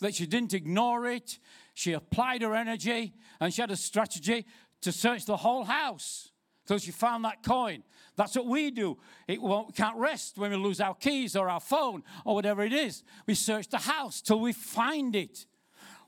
that 0.00 0.14
she 0.14 0.26
didn't 0.26 0.54
ignore 0.54 1.06
it. 1.06 1.38
She 1.74 1.92
applied 1.92 2.42
her 2.42 2.54
energy 2.54 3.14
and 3.40 3.52
she 3.52 3.60
had 3.60 3.70
a 3.70 3.76
strategy 3.76 4.46
to 4.82 4.92
search 4.92 5.26
the 5.26 5.36
whole 5.36 5.64
house 5.64 6.30
until 6.64 6.78
she 6.78 6.90
found 6.90 7.24
that 7.24 7.42
coin. 7.42 7.82
That's 8.16 8.34
what 8.34 8.46
we 8.46 8.70
do. 8.70 8.98
It 9.28 9.40
won't, 9.40 9.68
we 9.68 9.72
can't 9.72 9.96
rest 9.96 10.38
when 10.38 10.50
we 10.50 10.56
lose 10.56 10.80
our 10.80 10.94
keys 10.94 11.36
or 11.36 11.48
our 11.48 11.60
phone 11.60 12.02
or 12.24 12.34
whatever 12.34 12.62
it 12.62 12.72
is. 12.72 13.02
We 13.26 13.34
search 13.34 13.68
the 13.68 13.78
house 13.78 14.20
till 14.20 14.40
we 14.40 14.52
find 14.52 15.14
it. 15.14 15.46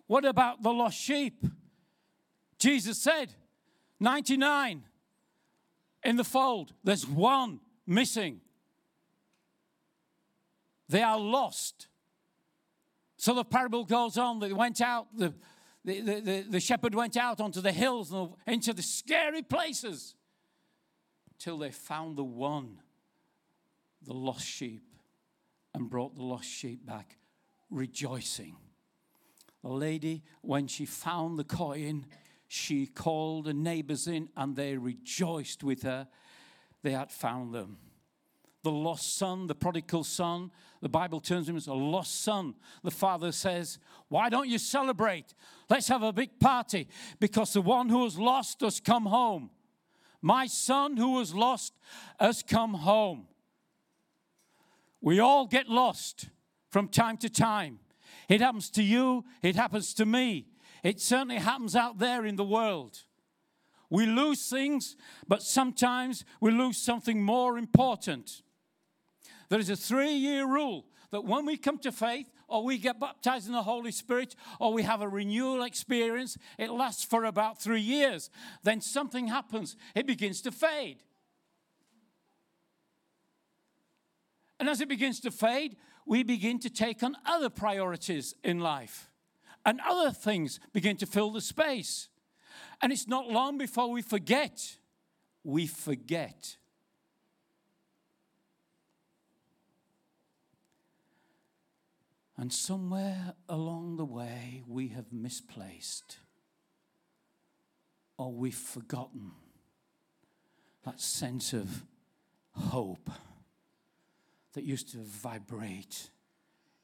What 0.07 0.25
about 0.25 0.63
the 0.63 0.73
lost 0.73 0.99
sheep? 0.99 1.45
Jesus 2.59 2.99
said, 2.99 3.35
99 4.01 4.85
in 6.05 6.17
the 6.17 6.25
fold, 6.25 6.73
there's 6.83 7.07
one 7.07 7.61
missing. 7.87 8.41
They 10.89 11.03
are 11.03 11.19
lost. 11.19 11.89
So 13.17 13.35
the 13.35 13.45
parable 13.45 13.85
goes 13.85 14.17
on. 14.17 14.39
They 14.39 14.53
went 14.53 14.81
out, 14.81 15.07
the, 15.17 15.35
the, 15.85 16.01
the, 16.01 16.45
the 16.49 16.61
shepherd 16.61 16.95
went 16.95 17.17
out 17.17 17.41
onto 17.41 17.61
the 17.61 17.73
hills 17.73 18.13
and 18.13 18.31
into 18.47 18.73
the 18.73 18.83
scary 18.83 19.43
places 19.43 20.15
till 21.39 21.59
they 21.59 21.71
found 21.71 22.17
the 22.17 22.25
one, 22.25 22.81
the 24.07 24.15
lost 24.15 24.47
sheep, 24.47 24.83
and 25.75 25.91
brought 25.91 26.15
the 26.15 26.23
lost 26.23 26.49
sheep 26.49 26.87
back, 26.87 27.19
rejoicing. 27.71 28.57
The 29.63 29.71
lady, 29.71 30.23
when 30.43 30.67
she 30.69 30.87
found 30.87 31.39
the 31.39 31.45
coin, 31.45 32.07
she 32.47 32.87
called 32.87 33.45
the 33.45 33.55
neighbors 33.55 34.07
in 34.07 34.29
and 34.37 34.57
they 34.57 34.77
rejoiced 34.77 35.63
with 35.63 35.83
her. 35.83 36.09
They 36.83 36.93
had 36.93 37.11
found 37.11 37.53
them. 37.53 37.79
The 38.69 38.75
lost 38.75 39.17
son, 39.17 39.47
the 39.47 39.55
prodigal 39.55 40.05
son. 40.05 40.51
The 40.83 40.91
Bible 40.91 41.21
terms 41.21 41.49
him 41.49 41.57
as 41.57 41.69
a 41.69 41.73
lost 41.73 42.21
son. 42.21 42.55
The 42.85 42.91
father 42.91 43.33
says, 43.33 43.79
Why 44.11 44.29
don't 44.29 44.47
you 44.47 44.59
celebrate? 44.59 45.33
Let's 45.71 45.89
have 45.89 46.03
a 46.03 46.13
big 46.13 46.39
party 46.39 46.87
because 47.19 47.55
the 47.55 47.63
one 47.63 47.89
who 47.89 48.01
was 48.01 48.19
lost 48.19 48.61
has 48.61 48.79
come 48.79 49.07
home. 49.07 49.49
My 50.21 50.47
son 50.47 50.99
who 50.99 51.13
was 51.13 51.35
lost 51.35 51.73
has 52.21 52.43
come 52.43 52.75
home. 52.75 53.29
We 55.01 55.19
all 55.19 55.47
get 55.47 55.71
lost 55.71 56.29
from 56.69 56.89
time 56.89 57.17
to 57.19 57.31
time. 57.31 57.79
It 58.29 58.43
happens 58.43 58.69
to 58.73 58.83
you, 58.83 59.25
it 59.41 59.57
happens 59.57 59.95
to 59.95 60.05
me. 60.05 60.47
It 60.83 61.01
certainly 61.01 61.37
happens 61.37 61.75
out 61.75 61.99
there 61.99 62.27
in 62.27 62.37
the 62.37 62.45
world. 62.45 62.99
We 63.89 64.05
lose 64.05 64.47
things, 64.51 64.95
but 65.27 65.43
sometimes 65.43 66.27
we 66.39 66.51
lose 66.51 66.77
something 66.77 67.23
more 67.23 67.57
important. 67.57 68.43
There 69.49 69.59
is 69.59 69.71
a 69.71 69.77
three 69.77 70.13
year 70.13 70.47
rule 70.47 70.87
that 71.11 71.25
when 71.25 71.47
we 71.47 71.57
come 71.57 71.79
to 71.79 71.93
faith, 71.93 72.27
or 72.49 72.65
we 72.65 72.79
get 72.79 72.99
baptized 72.99 73.47
in 73.47 73.53
the 73.53 73.63
Holy 73.63 73.93
Spirit, 73.93 74.35
or 74.59 74.73
we 74.73 74.83
have 74.83 75.03
a 75.03 75.09
renewal 75.09 75.63
experience, 75.63 76.39
it 76.59 76.71
lasts 76.71 77.05
for 77.05 77.25
about 77.25 77.61
three 77.61 77.81
years. 77.81 78.31
Then 78.63 78.81
something 78.81 79.29
happens, 79.29 79.77
it 79.95 80.07
begins 80.07 80.41
to 80.43 80.51
fade. 80.51 81.03
And 84.59 84.69
as 84.69 84.81
it 84.81 84.89
begins 84.89 85.21
to 85.21 85.31
fade, 85.31 85.77
we 86.07 86.23
begin 86.23 86.59
to 86.61 86.71
take 86.71 87.03
on 87.03 87.17
other 87.27 87.51
priorities 87.51 88.35
in 88.43 88.61
life, 88.61 89.11
and 89.65 89.81
other 89.87 90.11
things 90.11 90.59
begin 90.73 90.97
to 90.97 91.07
fill 91.07 91.31
the 91.31 91.41
space. 91.41 92.09
And 92.81 92.93
it's 92.93 93.07
not 93.07 93.29
long 93.29 93.59
before 93.59 93.91
we 93.91 94.03
forget. 94.03 94.77
We 95.45 95.67
forget. 95.67 96.57
And 102.39 102.53
somewhere 102.53 103.35
along 103.49 103.97
the 103.97 104.05
way, 104.05 104.63
we 104.69 104.89
have 104.89 105.13
misplaced 105.13 106.19
or 108.17 108.33
we've 108.33 108.55
forgotten 108.55 109.33
that 110.85 111.01
sense 111.01 111.53
of 111.53 111.85
hope 112.53 113.11
that 114.55 114.63
used 114.63 114.93
to 114.93 114.99
vibrate 114.99 116.11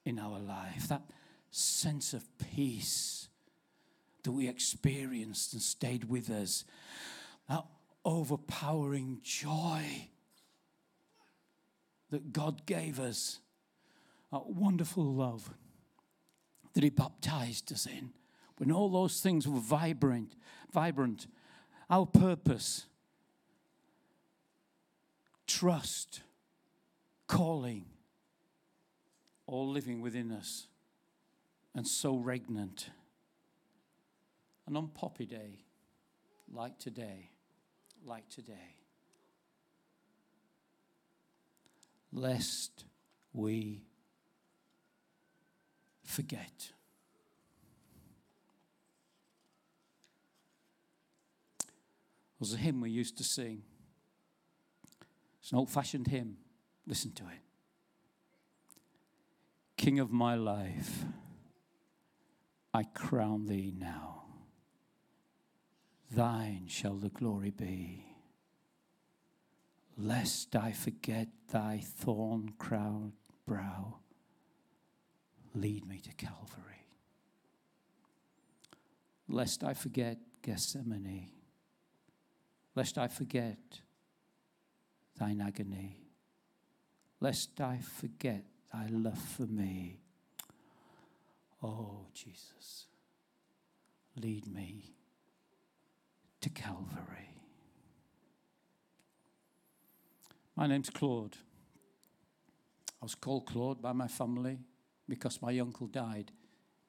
in 0.05 0.19
our 0.19 0.41
life, 0.41 0.89
that 0.89 1.03
sense 1.51 2.13
of 2.13 2.25
peace 2.39 3.29
that 4.25 4.33
we 4.33 4.49
experienced 4.49 5.53
and 5.53 5.63
stayed 5.63 6.05
with 6.05 6.31
us, 6.31 6.65
that 7.49 7.65
overpowering 8.05 9.21
joy 9.23 10.09
that 12.11 12.33
God 12.33 12.67
gave 12.67 12.99
us, 12.99 13.39
that 14.35 14.51
wonderful 14.51 15.05
love 15.05 15.49
that 16.73 16.83
He 16.83 16.91
baptized 16.91 17.73
us 17.73 17.87
in. 17.87 18.11
When 18.57 18.73
all 18.73 18.89
those 18.89 19.21
things 19.21 19.47
were 19.47 19.61
vibrant, 19.61 20.35
vibrant, 20.73 21.29
our 21.89 22.05
purpose, 22.05 22.87
trust, 25.47 26.23
calling, 27.29 27.85
all 29.47 29.69
living 29.69 30.01
within 30.01 30.33
us, 30.33 30.67
and 31.75 31.87
so 31.87 32.17
regnant. 32.17 32.91
And 34.67 34.77
on 34.77 34.89
Poppy 34.89 35.27
Day, 35.27 35.61
like 36.53 36.79
today, 36.79 37.31
like 38.05 38.29
today, 38.29 38.79
lest 42.13 42.85
we 43.33 43.83
forget. 46.05 46.71
There's 52.39 52.55
a 52.55 52.59
hymn 52.59 52.81
we 52.81 52.91
used 52.91 53.17
to 53.19 53.25
sing. 53.25 53.63
It's 55.41 55.51
an 55.51 55.59
old 55.59 55.71
fashioned 55.71 56.07
hymn. 56.07 56.37
Listen 56.87 57.13
to 57.13 57.23
it. 57.25 57.41
King 59.77 59.99
of 59.99 60.11
my 60.11 60.35
life, 60.35 61.05
I 62.73 62.83
crown 62.83 63.47
thee 63.47 63.73
now. 63.77 64.25
Thine 66.11 66.67
shall 66.69 66.95
the 66.95 67.09
glory 67.09 67.51
be. 67.51 68.05
Lest 69.97 70.55
I 70.55 70.73
forget 70.73 71.29
thy 71.51 71.81
thorn 71.83 72.55
crowned 72.59 73.13
brow, 73.47 74.01
lead 75.55 75.87
me 75.87 75.99
to 76.01 76.13
Calvary. 76.15 76.87
Lest 79.29 79.65
I 79.65 79.75
forget 79.75 80.19
Gethsemane, 80.43 81.31
lest 82.75 82.99
I 82.99 83.09
forget 83.09 83.59
thine 85.19 85.41
agony, 85.41 85.97
lest 87.21 87.61
I 87.61 87.79
forget 87.79 88.45
thy 88.73 88.89
love 88.91 89.19
for 89.19 89.47
me. 89.47 90.01
Oh, 91.63 92.07
Jesus, 92.13 92.87
lead 94.21 94.47
me 94.47 94.95
to 96.43 96.51
Calvary. 96.51 97.41
My 100.57 100.67
name's 100.67 100.91
Claude. 100.91 101.39
I 103.01 103.05
was 103.05 103.15
called 103.15 103.47
Claude 103.47 103.81
by 103.81 103.93
my 103.93 104.09
family 104.09 104.59
because 105.09 105.43
my 105.43 105.59
uncle 105.59 105.87
died 105.87 106.33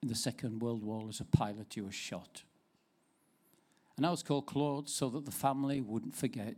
in 0.01 0.08
the 0.08 0.15
Second 0.15 0.62
World 0.62 0.84
War 0.84 1.08
as 1.10 1.19
a 1.19 1.25
pilot 1.25 1.73
who 1.73 1.86
was 1.86 1.95
shot. 1.95 2.43
And 3.97 4.06
I 4.06 4.12
was 4.12 4.23
called 4.23 4.45
Claude 4.45 4.89
so 4.89 5.10
that 5.10 5.25
the 5.25 5.32
family 5.32 5.82
wouldn't 5.82 6.15
forget 6.15 6.56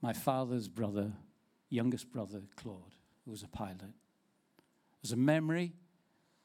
my 0.00 0.12
father's 0.12 0.68
brother, 0.68 1.12
youngest 1.70 2.12
brother, 2.12 2.42
Claude, 2.56 2.94
who 3.24 3.30
was 3.30 3.42
a 3.42 3.48
pilot. 3.48 3.94
As 5.02 5.12
a 5.12 5.16
memory 5.16 5.72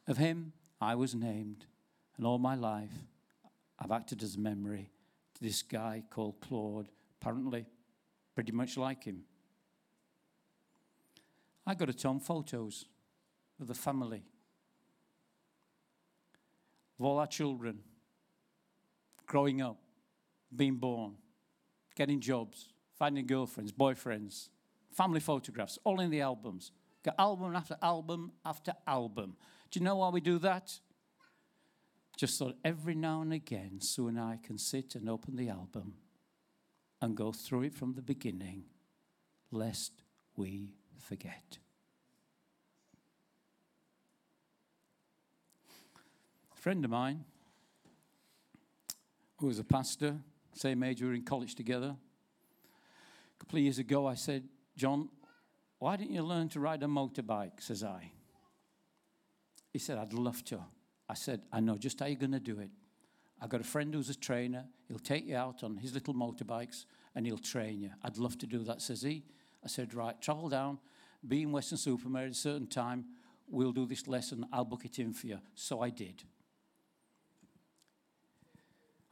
of 0.08 0.18
him, 0.18 0.54
I 0.80 0.96
was 0.96 1.16
named, 1.16 1.66
and 2.18 2.26
all 2.26 2.38
my 2.38 2.56
life 2.56 2.94
I've 3.80 3.92
acted 3.92 4.24
as 4.24 4.36
a 4.36 4.40
memory 4.40 4.92
to 5.36 5.44
this 5.44 5.62
guy 5.62 6.04
called 6.10 6.40
Claude, 6.40 6.88
apparently 7.20 7.66
pretty 8.36 8.52
much 8.52 8.78
like 8.78 9.04
him. 9.04 9.24
I 11.68 11.76
got 11.76 11.90
a 11.90 11.94
ton 11.94 12.22
photos 12.22 12.86
of 13.60 13.68
the 13.68 13.74
family, 13.74 14.24
of 16.98 17.06
all 17.06 17.20
our 17.20 17.28
children 17.28 17.80
growing 19.26 19.62
up, 19.62 19.78
being 20.56 20.76
born, 20.76 21.16
getting 21.94 22.22
jobs, 22.22 22.70
finding 22.98 23.28
girlfriends, 23.28 23.74
boyfriends, 23.74 24.48
family 24.94 25.20
photographs, 25.20 25.78
all 25.84 26.00
in 26.00 26.10
the 26.10 26.22
albums. 26.22 26.72
Got 27.04 27.16
album 27.20 27.54
after 27.54 27.76
album 27.82 28.32
after 28.46 28.74
album. 28.88 29.36
Do 29.70 29.80
you 29.82 29.84
know 29.84 29.98
why 29.98 30.08
we 30.08 30.22
do 30.22 30.40
that? 30.40 30.80
Just 32.16 32.38
so 32.38 32.54
every 32.64 32.96
now 32.96 33.22
and 33.22 33.34
again, 33.34 33.82
Sue 33.82 34.08
and 34.08 34.18
I 34.18 34.40
can 34.42 34.58
sit 34.58 34.96
and 34.96 35.10
open 35.10 35.36
the 35.36 35.50
album 35.50 35.96
and 37.02 37.14
go 37.18 37.34
through 37.34 37.64
it 37.64 37.76
from 37.76 37.94
the 37.94 38.02
beginning, 38.02 38.64
lest 39.52 39.92
we 40.38 40.76
forget. 41.02 41.58
A 46.52 46.56
friend 46.60 46.84
of 46.84 46.92
mine, 46.92 47.24
who 49.38 49.48
was 49.48 49.60
a 49.60 49.64
pastor, 49.64 50.16
same 50.54 50.84
age 50.84 51.02
we 51.02 51.08
were 51.08 51.14
in 51.14 51.24
college 51.24 51.56
together, 51.56 51.96
a 51.96 53.44
couple 53.44 53.58
of 53.58 53.64
years 53.64 53.80
ago, 53.80 54.08
I 54.08 54.16
said, 54.16 54.44
John, 54.76 55.10
why 55.80 55.96
didn't 55.96 56.14
you 56.14 56.24
learn 56.24 56.50
to 56.50 56.60
ride 56.60 56.82
a 56.82 56.88
motorbike? 56.88 57.62
Says 57.62 57.84
I. 57.84 58.12
He 59.72 59.80
said, 59.80 59.98
I'd 59.98 60.14
love 60.14 60.44
to. 60.46 60.60
I 61.08 61.14
said, 61.14 61.42
I 61.52 61.60
know 61.60 61.78
just 61.78 62.00
how 62.00 62.08
you're 62.08 62.16
going 62.16 62.32
to 62.32 62.40
do 62.40 62.60
it. 62.60 62.72
I've 63.40 63.50
got 63.50 63.62
a 63.62 63.66
friend 63.66 63.94
who's 63.94 64.10
a 64.10 64.16
trainer. 64.16 64.66
He'll 64.88 64.98
take 64.98 65.28
you 65.28 65.38
out 65.38 65.64
on 65.64 65.78
his 65.78 65.94
little 65.94 66.14
motorbikes 66.14 66.86
and 67.16 67.26
he'll 67.26 67.38
train 67.38 67.82
you. 67.82 67.92
I'd 68.04 68.18
love 68.18 68.38
to 68.40 68.48
do 68.48 68.64
that, 68.64 68.82
says 68.82 69.04
he. 69.04 69.24
I 69.68 69.70
said, 69.70 69.94
right, 69.94 70.20
travel 70.22 70.48
down, 70.48 70.80
be 71.28 71.42
in 71.42 71.52
Weston-super-Mare 71.52 72.28
at 72.28 72.32
a 72.32 72.34
certain 72.34 72.68
time. 72.68 73.04
We'll 73.50 73.74
do 73.74 73.86
this 73.86 74.08
lesson. 74.08 74.46
I'll 74.54 74.64
book 74.64 74.86
it 74.86 74.98
in 74.98 75.12
for 75.12 75.28
you. 75.28 75.40
So 75.56 75.82
I 75.82 75.90
did. 75.90 76.24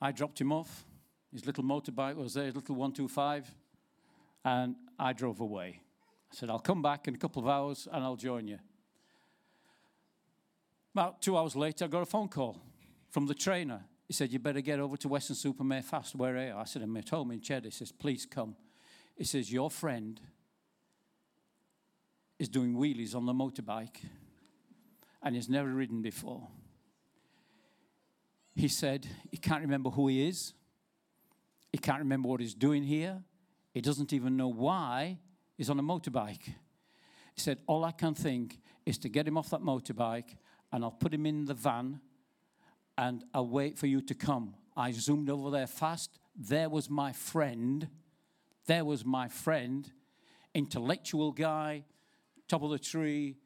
I 0.01 0.13
dropped 0.13 0.39
him 0.39 0.53
off. 0.53 0.85
His 1.33 1.45
little 1.45 1.65
motorbike 1.65 2.15
was 2.15 2.35
there, 2.35 2.45
his 2.45 2.55
little 2.55 2.75
125, 2.75 3.53
and 4.45 4.77
I 4.97 5.11
drove 5.11 5.41
away. 5.41 5.81
I 6.31 6.35
said, 6.35 6.49
I'll 6.49 6.59
come 6.59 6.81
back 6.81 7.09
in 7.09 7.15
a 7.15 7.17
couple 7.17 7.41
of 7.41 7.49
hours 7.49 7.89
and 7.91 8.01
I'll 8.01 8.15
join 8.15 8.47
you. 8.47 8.59
About 10.93 11.21
two 11.21 11.37
hours 11.37 11.57
later, 11.57 11.83
I 11.83 11.89
got 11.89 12.01
a 12.01 12.05
phone 12.05 12.29
call 12.29 12.61
from 13.09 13.25
the 13.25 13.33
trainer. 13.33 13.81
He 14.07 14.13
said, 14.13 14.31
You 14.31 14.39
better 14.39 14.61
get 14.61 14.79
over 14.79 14.95
to 14.95 15.09
Weston-super-Mare 15.09 15.81
fast. 15.81 16.15
Where 16.15 16.37
are 16.37 16.47
you? 16.47 16.55
I 16.55 16.63
said, 16.63 16.81
I'm 16.81 16.95
at 16.95 17.09
home 17.09 17.31
in 17.31 17.41
Cheddar. 17.41 17.67
He 17.67 17.71
says, 17.71 17.91
Please 17.91 18.25
come. 18.25 18.55
He 19.17 19.25
says, 19.25 19.51
Your 19.51 19.69
friend 19.69 20.21
is 22.39 22.49
doing 22.49 22.75
wheelies 22.75 23.15
on 23.15 23.25
the 23.25 23.33
motorbike 23.33 23.97
and 25.23 25.35
he's 25.35 25.49
never 25.49 25.69
ridden 25.69 26.01
before. 26.01 26.47
He 28.55 28.67
said 28.67 29.07
he 29.31 29.37
can't 29.37 29.61
remember 29.61 29.89
who 29.89 30.07
he 30.07 30.27
is, 30.27 30.53
he 31.71 31.77
can't 31.77 31.99
remember 31.99 32.29
what 32.29 32.39
he's 32.39 32.53
doing 32.53 32.83
here, 32.83 33.21
he 33.73 33.81
doesn't 33.81 34.13
even 34.13 34.37
know 34.37 34.47
why 34.47 35.19
he's 35.57 35.69
on 35.69 35.79
a 35.79 35.83
motorbike. 35.83 36.45
He 36.45 37.41
said, 37.41 37.59
All 37.67 37.83
I 37.83 37.91
can 37.91 38.13
think 38.13 38.59
is 38.85 38.97
to 38.99 39.09
get 39.09 39.27
him 39.27 39.37
off 39.37 39.49
that 39.49 39.61
motorbike 39.61 40.35
and 40.71 40.83
I'll 40.83 40.91
put 40.91 41.13
him 41.13 41.25
in 41.25 41.45
the 41.45 41.53
van 41.53 41.99
and 42.97 43.23
I'll 43.33 43.49
wait 43.49 43.77
for 43.77 43.87
you 43.87 44.01
to 44.01 44.13
come. 44.13 44.55
I 44.77 44.91
zoomed 44.91 45.29
over 45.29 45.49
there 45.49 45.67
fast. 45.67 46.19
There 46.35 46.69
was 46.69 46.89
my 46.89 47.11
friend. 47.11 47.89
There 48.67 48.85
was 48.85 49.05
my 49.05 49.27
friend, 49.27 49.91
intellectual 50.53 51.31
guy, 51.31 51.83
top 52.47 52.63
of 52.63 52.71
the 52.71 52.79
tree, 52.79 53.37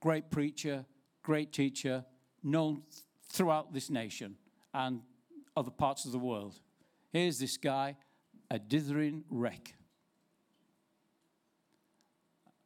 great 0.00 0.30
preacher, 0.30 0.84
great 1.22 1.52
teacher, 1.52 2.04
known 2.42 2.82
throughout 3.28 3.72
this 3.72 3.90
nation 3.90 4.36
and 4.72 5.00
other 5.56 5.70
parts 5.70 6.04
of 6.04 6.12
the 6.12 6.18
world. 6.18 6.60
Here's 7.12 7.38
this 7.38 7.56
guy, 7.56 7.96
a 8.50 8.58
dithering 8.58 9.24
wreck. 9.30 9.74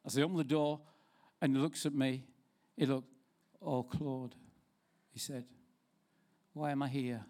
As 0.05 0.17
I 0.17 0.21
open 0.21 0.37
the 0.37 0.43
door 0.43 0.81
and 1.41 1.55
he 1.55 1.61
looks 1.61 1.85
at 1.85 1.93
me, 1.93 2.25
he 2.75 2.85
looked, 2.85 3.07
Oh, 3.61 3.83
Claude, 3.83 4.35
he 5.11 5.19
said, 5.19 5.45
Why 6.53 6.71
am 6.71 6.81
I 6.81 6.87
here? 6.87 7.23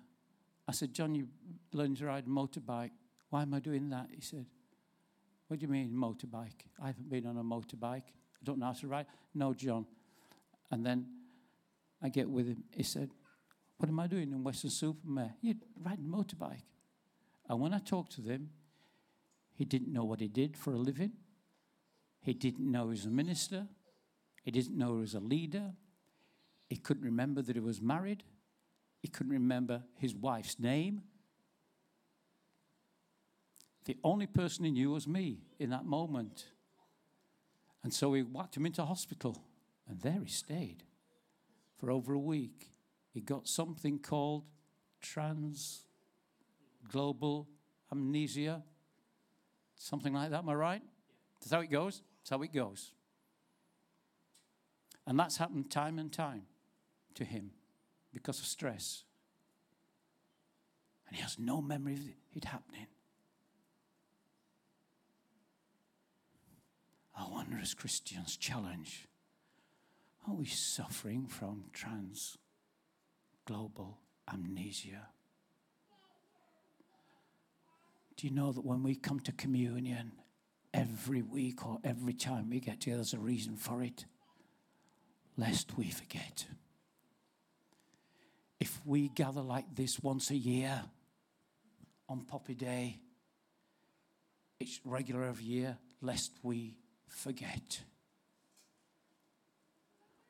I 0.68 0.72
said, 0.72 0.94
John, 0.94 1.14
you 1.14 1.28
learned 1.74 1.98
to 1.98 2.06
ride 2.06 2.26
a 2.26 2.30
motorbike. 2.30 2.92
Why 3.30 3.42
am 3.42 3.54
I 3.54 3.60
doing 3.60 3.90
that? 3.90 4.08
He 4.14 4.22
said, 4.22 4.46
What 5.48 5.60
do 5.60 5.66
you 5.66 5.72
mean, 5.72 5.92
motorbike? 5.92 6.66
I 6.82 6.88
haven't 6.88 7.10
been 7.10 7.26
on 7.26 7.38
a 7.38 7.44
motorbike. 7.44 8.04
Don't 8.44 8.60
know 8.60 8.68
how 8.68 8.74
to 8.74 8.88
ride. 8.88 9.06
No, 9.34 9.54
John. 9.54 9.86
And 10.72 10.86
then 10.86 11.06
I 12.02 12.10
get 12.10 12.30
with 12.30 12.48
him. 12.48 12.64
He 12.76 12.84
said, 12.84 13.12
What 13.78 13.90
am 13.90 14.00
I 14.00 14.08
doing 14.08 14.32
in 14.32 14.44
Weston-super-Mare? 14.44 15.36
You're 15.42 15.56
riding 15.80 16.06
a 16.06 16.08
motorbike. 16.08 16.64
And 17.48 17.60
when 17.60 17.74
I 17.74 17.80
talked 17.80 18.14
to 18.14 18.22
him, 18.22 18.50
he 19.54 19.66
didn't 19.66 19.92
know 19.92 20.04
what 20.04 20.22
he 20.22 20.28
did 20.28 20.58
for 20.58 20.74
a 20.74 20.78
living. 20.78 21.12
He 22.22 22.34
didn't 22.34 22.72
know 22.72 22.86
he 22.86 22.90
was 22.92 23.06
a 23.06 23.10
minister. 23.10 23.68
He 24.44 24.52
didn't 24.52 24.78
know 24.78 24.96
he 24.96 25.02
was 25.02 25.14
a 25.14 25.20
leader. 25.20 25.74
He 26.70 26.78
couldn't 26.78 27.04
remember 27.04 27.42
that 27.42 27.56
he 27.56 27.60
was 27.60 27.82
married. 27.82 28.24
He 29.02 29.08
couldn't 29.08 29.34
remember 29.34 29.84
his 29.98 30.16
wife's 30.16 30.60
name. 30.60 31.02
The 33.86 33.98
only 34.04 34.28
person 34.28 34.64
he 34.66 34.72
knew 34.72 34.92
was 34.92 35.08
me 35.08 35.40
in 35.60 35.72
that 35.72 35.86
moment. 35.86 36.46
And 37.84 37.94
so 37.94 38.10
we 38.10 38.22
whacked 38.22 38.56
him 38.58 38.66
into 38.66 38.86
hospital, 38.86 39.44
and 39.88 40.02
there 40.02 40.20
he 40.24 40.30
stayed 40.30 40.84
for 41.78 41.90
over 41.90 42.14
a 42.14 42.20
week. 42.20 42.72
He 43.12 43.22
got 43.22 43.48
something 43.48 44.00
called 44.00 44.44
trans 45.02 45.86
global 46.90 47.48
amnesia, 47.92 48.64
something 49.76 50.14
like 50.14 50.30
that. 50.30 50.40
Am 50.40 50.50
I 50.50 50.54
right? 50.54 50.82
That's 51.40 51.52
how 51.52 51.62
it 51.62 51.72
goes. 51.72 52.02
That's 52.20 52.30
how 52.30 52.42
it 52.44 52.54
goes. 52.54 52.94
And 55.08 55.20
that's 55.20 55.38
happened 55.38 55.72
time 55.72 55.98
and 55.98 56.12
time 56.12 56.44
to 57.16 57.26
him 57.26 57.52
because 58.14 58.40
of 58.40 58.46
stress. 58.46 59.04
And 61.08 61.16
he 61.16 61.24
has 61.24 61.40
no 61.40 61.62
memory 61.62 61.96
of 61.96 62.02
it 62.36 62.46
happening. 62.46 62.88
I 67.22 67.32
wonder, 67.32 67.60
as 67.62 67.74
Christians, 67.76 68.36
challenge 68.36 69.08
are 70.28 70.34
we 70.34 70.46
suffering 70.46 71.28
from 71.28 71.66
trans 71.72 72.38
global 73.46 74.00
amnesia? 74.32 75.08
Do 78.18 78.28
you 78.28 78.34
know 78.34 78.52
that 78.52 78.66
when 78.66 78.84
we 78.84 78.96
come 78.96 79.20
to 79.22 79.32
communion 79.32 80.14
every 80.74 81.22
week 81.22 81.66
or 81.66 81.80
every 81.84 82.14
time 82.14 82.50
we 82.50 82.60
get 82.60 82.82
together, 82.82 82.98
there's 82.98 83.14
a 83.14 83.20
reason 83.20 83.56
for 83.56 83.84
it? 83.84 84.06
Lest 85.38 85.78
we 85.78 85.90
forget. 85.90 86.46
If 88.60 88.80
we 88.86 89.10
gather 89.10 89.42
like 89.42 89.76
this 89.76 90.00
once 90.00 90.30
a 90.30 90.36
year 90.36 90.84
on 92.08 92.26
Poppy 92.26 92.56
Day, 92.56 93.00
it's 94.60 94.80
regular 94.86 95.24
every 95.24 95.46
year, 95.46 95.78
lest 96.02 96.32
we 96.44 96.78
forget. 97.12 97.82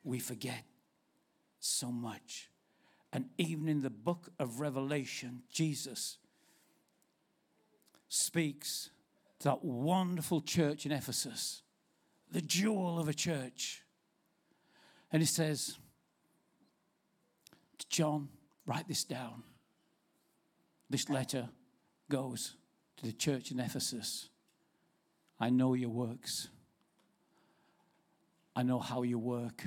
We 0.04 0.18
forget 0.18 0.64
so 1.60 1.90
much. 1.90 2.48
And 3.12 3.26
even 3.38 3.68
in 3.68 3.82
the 3.82 3.90
book 3.90 4.30
of 4.38 4.60
Revelation, 4.60 5.42
Jesus 5.50 6.18
speaks 8.08 8.90
to 9.38 9.48
that 9.48 9.64
wonderful 9.64 10.40
church 10.40 10.86
in 10.86 10.92
Ephesus, 10.92 11.62
the 12.30 12.40
jewel 12.40 12.98
of 12.98 13.08
a 13.08 13.14
church. 13.14 13.82
And 15.10 15.22
he 15.22 15.26
says, 15.26 15.78
to 17.78 17.88
John, 17.88 18.28
write 18.66 18.88
this 18.88 19.04
down. 19.04 19.42
This 20.88 21.08
letter 21.08 21.48
goes 22.10 22.56
to 22.96 23.06
the 23.06 23.12
church 23.12 23.50
in 23.50 23.60
Ephesus. 23.60 24.28
I 25.38 25.50
know 25.50 25.74
your 25.74 25.90
works. 25.90 26.48
I 28.54 28.62
know 28.62 28.78
how 28.78 29.02
you 29.02 29.18
work. 29.18 29.64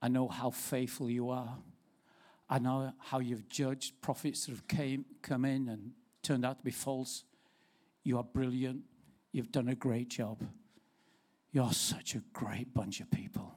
I 0.00 0.08
know 0.08 0.28
how 0.28 0.50
faithful 0.50 1.10
you 1.10 1.30
are. 1.30 1.56
I 2.48 2.58
know 2.58 2.92
how 2.98 3.20
you've 3.20 3.48
judged 3.48 4.00
prophets 4.00 4.46
that 4.46 4.52
have 4.52 4.68
came, 4.68 5.04
come 5.22 5.44
in 5.44 5.68
and 5.68 5.92
turned 6.22 6.44
out 6.44 6.58
to 6.58 6.64
be 6.64 6.70
false. 6.70 7.24
You 8.04 8.18
are 8.18 8.24
brilliant. 8.24 8.82
You've 9.32 9.52
done 9.52 9.68
a 9.68 9.74
great 9.74 10.08
job. 10.08 10.42
You're 11.52 11.72
such 11.72 12.14
a 12.14 12.22
great 12.32 12.74
bunch 12.74 13.00
of 13.00 13.10
people. 13.10 13.54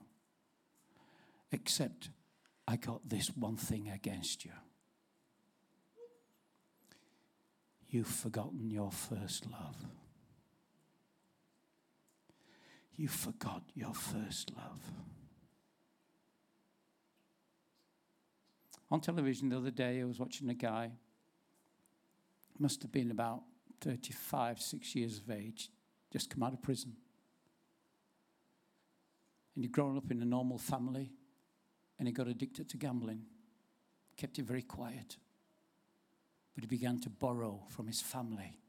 Except 1.52 2.10
I 2.68 2.76
got 2.76 3.08
this 3.08 3.28
one 3.30 3.58
thing 3.58 3.90
against 3.90 4.46
you. 4.46 4.52
You've 7.90 8.08
forgotten 8.08 8.70
your 8.70 8.92
first 8.92 9.46
love. 9.50 9.78
You 12.98 13.08
forgot 13.08 13.64
your 13.74 13.94
first 13.94 14.52
love. 14.56 14.80
On 18.90 19.02
television 19.02 19.50
the 19.50 19.58
other 19.58 19.72
day, 19.72 20.00
I 20.00 20.06
was 20.06 20.20
watching 20.20 20.50
a 20.50 20.54
guy, 20.54 20.92
must 22.58 22.82
have 22.84 22.92
been 22.92 23.12
about 23.12 23.42
35, 23.82 24.62
six 24.62 24.96
years 24.96 25.18
of 25.18 25.30
age, 25.30 25.70
just 26.12 26.30
come 26.30 26.44
out 26.44 26.54
of 26.54 26.62
prison. 26.62 26.96
And 29.56 29.64
he'd 29.64 29.72
grown 29.72 29.98
up 29.98 30.12
in 30.12 30.22
a 30.22 30.26
normal 30.26 30.58
family 30.58 31.12
and 31.98 32.08
he 32.08 32.14
got 32.14 32.28
addicted 32.28 32.70
to 32.70 32.78
gambling, 32.78 33.24
kept 34.18 34.40
it 34.40 34.46
very 34.46 34.62
quiet. 34.62 35.18
But 36.54 36.64
he 36.64 36.68
began 36.68 37.00
to 37.02 37.10
borrow 37.10 37.64
from 37.70 37.88
his 37.88 38.02
family, 38.02 38.60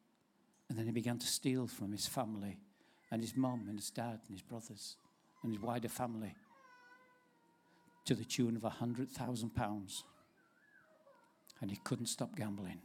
and 0.68 0.76
then 0.76 0.86
he 0.86 0.92
began 0.92 1.18
to 1.18 1.26
steal 1.26 1.66
from 1.68 1.92
his 1.92 2.06
family 2.06 2.58
and 3.10 3.22
his 3.22 3.36
mum 3.36 3.66
and 3.68 3.78
his 3.78 3.90
dad 3.90 4.20
and 4.26 4.36
his 4.36 4.42
brothers 4.42 4.96
and 5.42 5.52
his 5.52 5.62
wider 5.62 5.88
family 5.88 6.34
to 8.04 8.14
the 8.14 8.24
tune 8.24 8.56
of 8.56 8.64
a 8.64 8.70
hundred 8.70 9.10
thousand 9.10 9.54
pounds. 9.54 10.04
And 11.60 11.70
he 11.70 11.76
couldn't 11.76 12.06
stop 12.06 12.36
gambling. 12.36 12.80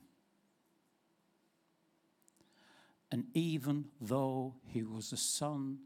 And 3.11 3.25
even 3.33 3.85
though 3.99 4.55
he 4.65 4.83
was 4.83 5.11
a 5.11 5.17
son 5.17 5.79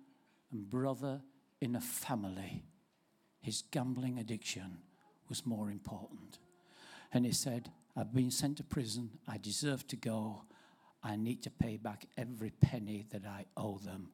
and 0.52 0.70
brother 0.70 1.22
in 1.60 1.76
a 1.76 1.82
family, 1.82 2.64
his 3.42 3.64
gambling 3.72 4.20
addiction 4.20 4.78
was 5.28 5.46
more 5.46 5.72
important. 5.72 6.38
And 7.12 7.26
he 7.26 7.32
said, 7.32 7.72
I've 7.98 8.14
been 8.14 8.32
sent 8.32 8.58
to 8.58 8.64
prison. 8.64 9.10
I 9.28 9.38
deserve 9.38 9.88
to 9.88 9.96
go. 9.96 10.44
I 11.04 11.16
need 11.16 11.42
to 11.44 11.50
pay 11.50 11.78
back 11.78 12.06
every 12.18 12.52
penny 12.52 13.06
that 13.12 13.26
I 13.26 13.46
owe 13.58 13.80
them. 13.80 14.10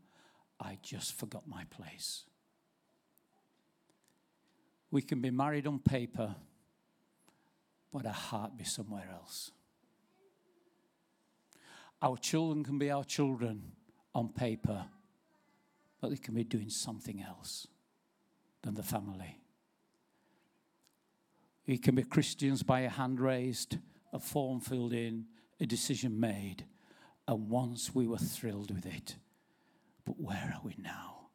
I 0.62 0.78
just 0.84 1.18
forgot 1.18 1.48
my 1.48 1.64
place. 1.66 2.24
We 4.92 5.02
can 5.02 5.20
be 5.22 5.32
married 5.32 5.66
on 5.66 5.80
paper, 5.80 6.36
but 7.92 8.06
our 8.06 8.14
heart 8.14 8.56
be 8.58 8.64
somewhere 8.64 9.10
else. 9.12 9.52
Our 12.02 12.18
children 12.18 12.64
can 12.64 12.78
be 12.78 12.92
our 12.92 13.04
children 13.04 13.72
on 14.14 14.30
paper, 14.30 14.86
but 16.00 16.10
they 16.10 16.18
can 16.18 16.36
be 16.36 16.44
doing 16.44 16.70
something 16.70 17.22
else 17.22 17.68
than 18.62 18.76
the 18.76 18.84
family. 18.84 19.40
We 21.66 21.78
can 21.78 21.96
be 21.96 22.04
Christians 22.04 22.64
by 22.64 22.82
a 22.82 22.90
hand 22.90 23.20
raised, 23.20 23.78
a 24.14 24.20
form 24.20 24.60
filled 24.60 24.94
in, 24.94 25.26
a 25.60 25.66
decision 25.66 26.20
made, 26.20 26.66
And 27.28 27.50
once 27.50 27.96
we 27.96 28.08
were 28.08 28.18
thrilled 28.18 28.72
with 28.72 28.86
it. 28.86 29.16
But 30.12 30.26
where 30.26 30.54
are 30.58 30.62
we 30.62 30.76
now? 30.78 31.30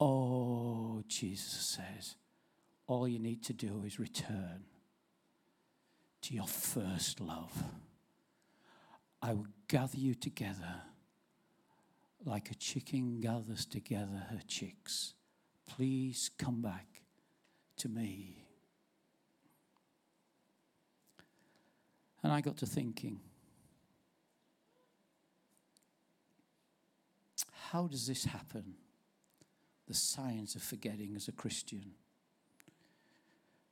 Oh, 0.00 1.04
Jesus 1.06 1.78
says, 1.78 2.16
all 2.88 3.06
you 3.06 3.20
need 3.20 3.44
to 3.44 3.52
do 3.52 3.84
is 3.86 4.00
return 4.00 4.64
to 6.22 6.34
your 6.34 6.48
first 6.48 7.20
love. 7.20 7.52
I 9.22 9.34
will 9.34 9.46
gather 9.68 9.96
you 9.96 10.14
together 10.16 10.82
like 12.24 12.50
a 12.50 12.56
chicken 12.56 13.20
gathers 13.20 13.66
together 13.66 14.26
her 14.30 14.40
chicks. 14.48 15.14
Please 15.64 16.32
come 16.36 16.60
back 16.60 17.02
to 17.76 17.88
me. 17.88 18.48
And 22.20 22.32
I 22.32 22.40
got 22.40 22.56
to 22.56 22.66
thinking, 22.66 23.20
how 27.74 27.88
does 27.88 28.06
this 28.06 28.24
happen? 28.24 28.76
The 29.88 29.94
signs 29.94 30.54
of 30.54 30.62
forgetting 30.62 31.16
as 31.16 31.26
a 31.26 31.32
Christian. 31.32 31.90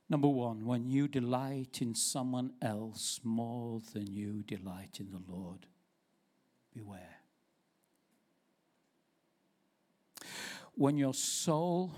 Number 0.09 0.27
one, 0.27 0.65
when 0.65 0.89
you 0.89 1.07
delight 1.07 1.77
in 1.81 1.95
someone 1.95 2.51
else 2.61 3.21
more 3.23 3.79
than 3.93 4.11
you 4.11 4.43
delight 4.43 4.97
in 4.99 5.09
the 5.09 5.21
Lord, 5.25 5.67
beware. 6.75 7.21
When 10.73 10.97
your 10.97 11.13
soul 11.13 11.93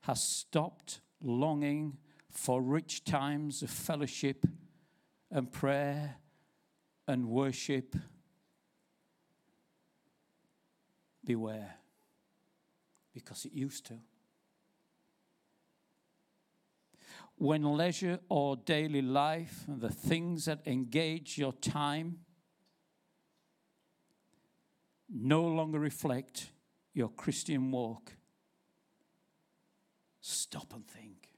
has 0.00 0.20
stopped 0.20 1.00
longing 1.22 1.96
for 2.32 2.60
rich 2.60 3.04
times 3.04 3.62
of 3.62 3.70
fellowship 3.70 4.44
and 5.30 5.52
prayer 5.52 6.16
and 7.06 7.28
worship, 7.28 7.94
beware, 11.28 11.74
because 13.12 13.44
it 13.44 13.52
used 13.52 13.84
to. 13.86 13.94
when 17.38 17.62
leisure 17.62 18.18
or 18.28 18.56
daily 18.56 19.00
life, 19.00 19.64
and 19.68 19.80
the 19.80 19.88
things 19.88 20.46
that 20.46 20.58
engage 20.66 21.38
your 21.38 21.52
time, 21.52 22.18
no 25.08 25.44
longer 25.44 25.78
reflect 25.78 26.50
your 26.92 27.08
Christian 27.08 27.70
walk, 27.70 28.12
stop 30.20 30.74
and 30.74 30.86
think. 30.86 31.28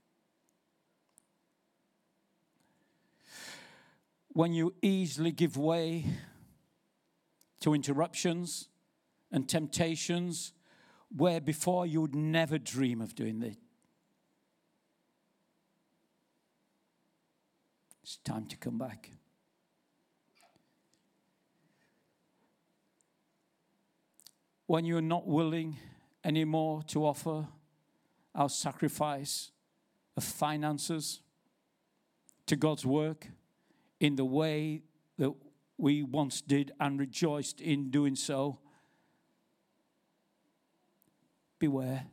When 4.28 4.54
you 4.54 4.74
easily 4.80 5.32
give 5.32 5.56
way 5.56 6.06
to 7.60 7.74
interruptions 7.74 8.68
and 9.32 9.48
temptations 9.48 10.52
where 11.16 11.40
before 11.40 11.86
you 11.86 12.00
would 12.00 12.14
never 12.14 12.58
dream 12.58 13.00
of 13.00 13.14
doing 13.14 13.42
it, 13.42 13.56
It's 18.10 18.16
time 18.24 18.46
to 18.46 18.56
come 18.56 18.76
back. 18.76 19.08
When 24.66 24.84
you're 24.84 25.00
not 25.00 25.28
willing 25.28 25.76
anymore 26.24 26.82
to 26.88 27.06
offer 27.06 27.46
our 28.34 28.48
sacrifice 28.48 29.52
of 30.16 30.24
finances 30.24 31.20
to 32.46 32.56
God's 32.56 32.84
work 32.84 33.28
in 34.00 34.16
the 34.16 34.24
way 34.24 34.82
that 35.16 35.32
we 35.78 36.02
once 36.02 36.40
did 36.40 36.72
and 36.80 36.98
rejoiced 36.98 37.60
in 37.60 37.92
doing 37.92 38.16
so, 38.16 38.58
beware. 41.60 42.06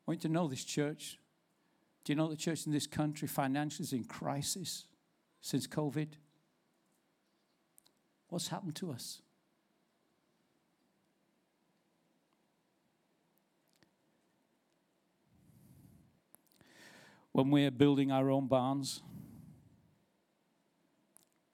I 0.00 0.10
want 0.10 0.24
you 0.24 0.28
to 0.28 0.32
know 0.32 0.48
this 0.48 0.64
church 0.64 1.18
do 2.04 2.12
you 2.12 2.16
know 2.16 2.28
the 2.28 2.36
church 2.36 2.66
in 2.66 2.72
this 2.72 2.86
country 2.86 3.26
financially 3.26 3.84
is 3.84 3.92
in 3.94 4.04
crisis 4.04 4.84
since 5.40 5.66
COVID? 5.66 6.08
What's 8.28 8.48
happened 8.48 8.76
to 8.76 8.90
us? 8.90 9.22
When 17.32 17.50
we're 17.50 17.70
building 17.70 18.12
our 18.12 18.30
own 18.30 18.46
barns, 18.46 19.02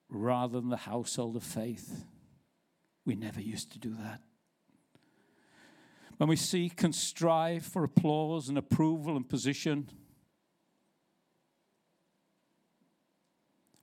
rather 0.09 0.61
than 0.61 0.69
the 0.69 0.77
household 0.77 1.37
of 1.37 1.45
faith, 1.45 2.05
we 3.07 3.15
never 3.15 3.41
used 3.41 3.73
to 3.73 3.79
do 3.79 3.95
that. 3.95 4.21
When 6.21 6.29
we 6.29 6.37
seek 6.37 6.83
and 6.83 6.95
strive 6.95 7.65
for 7.65 7.83
applause 7.83 8.51
and 8.51 8.59
approval 8.59 9.17
and 9.17 9.27
position, 9.27 9.89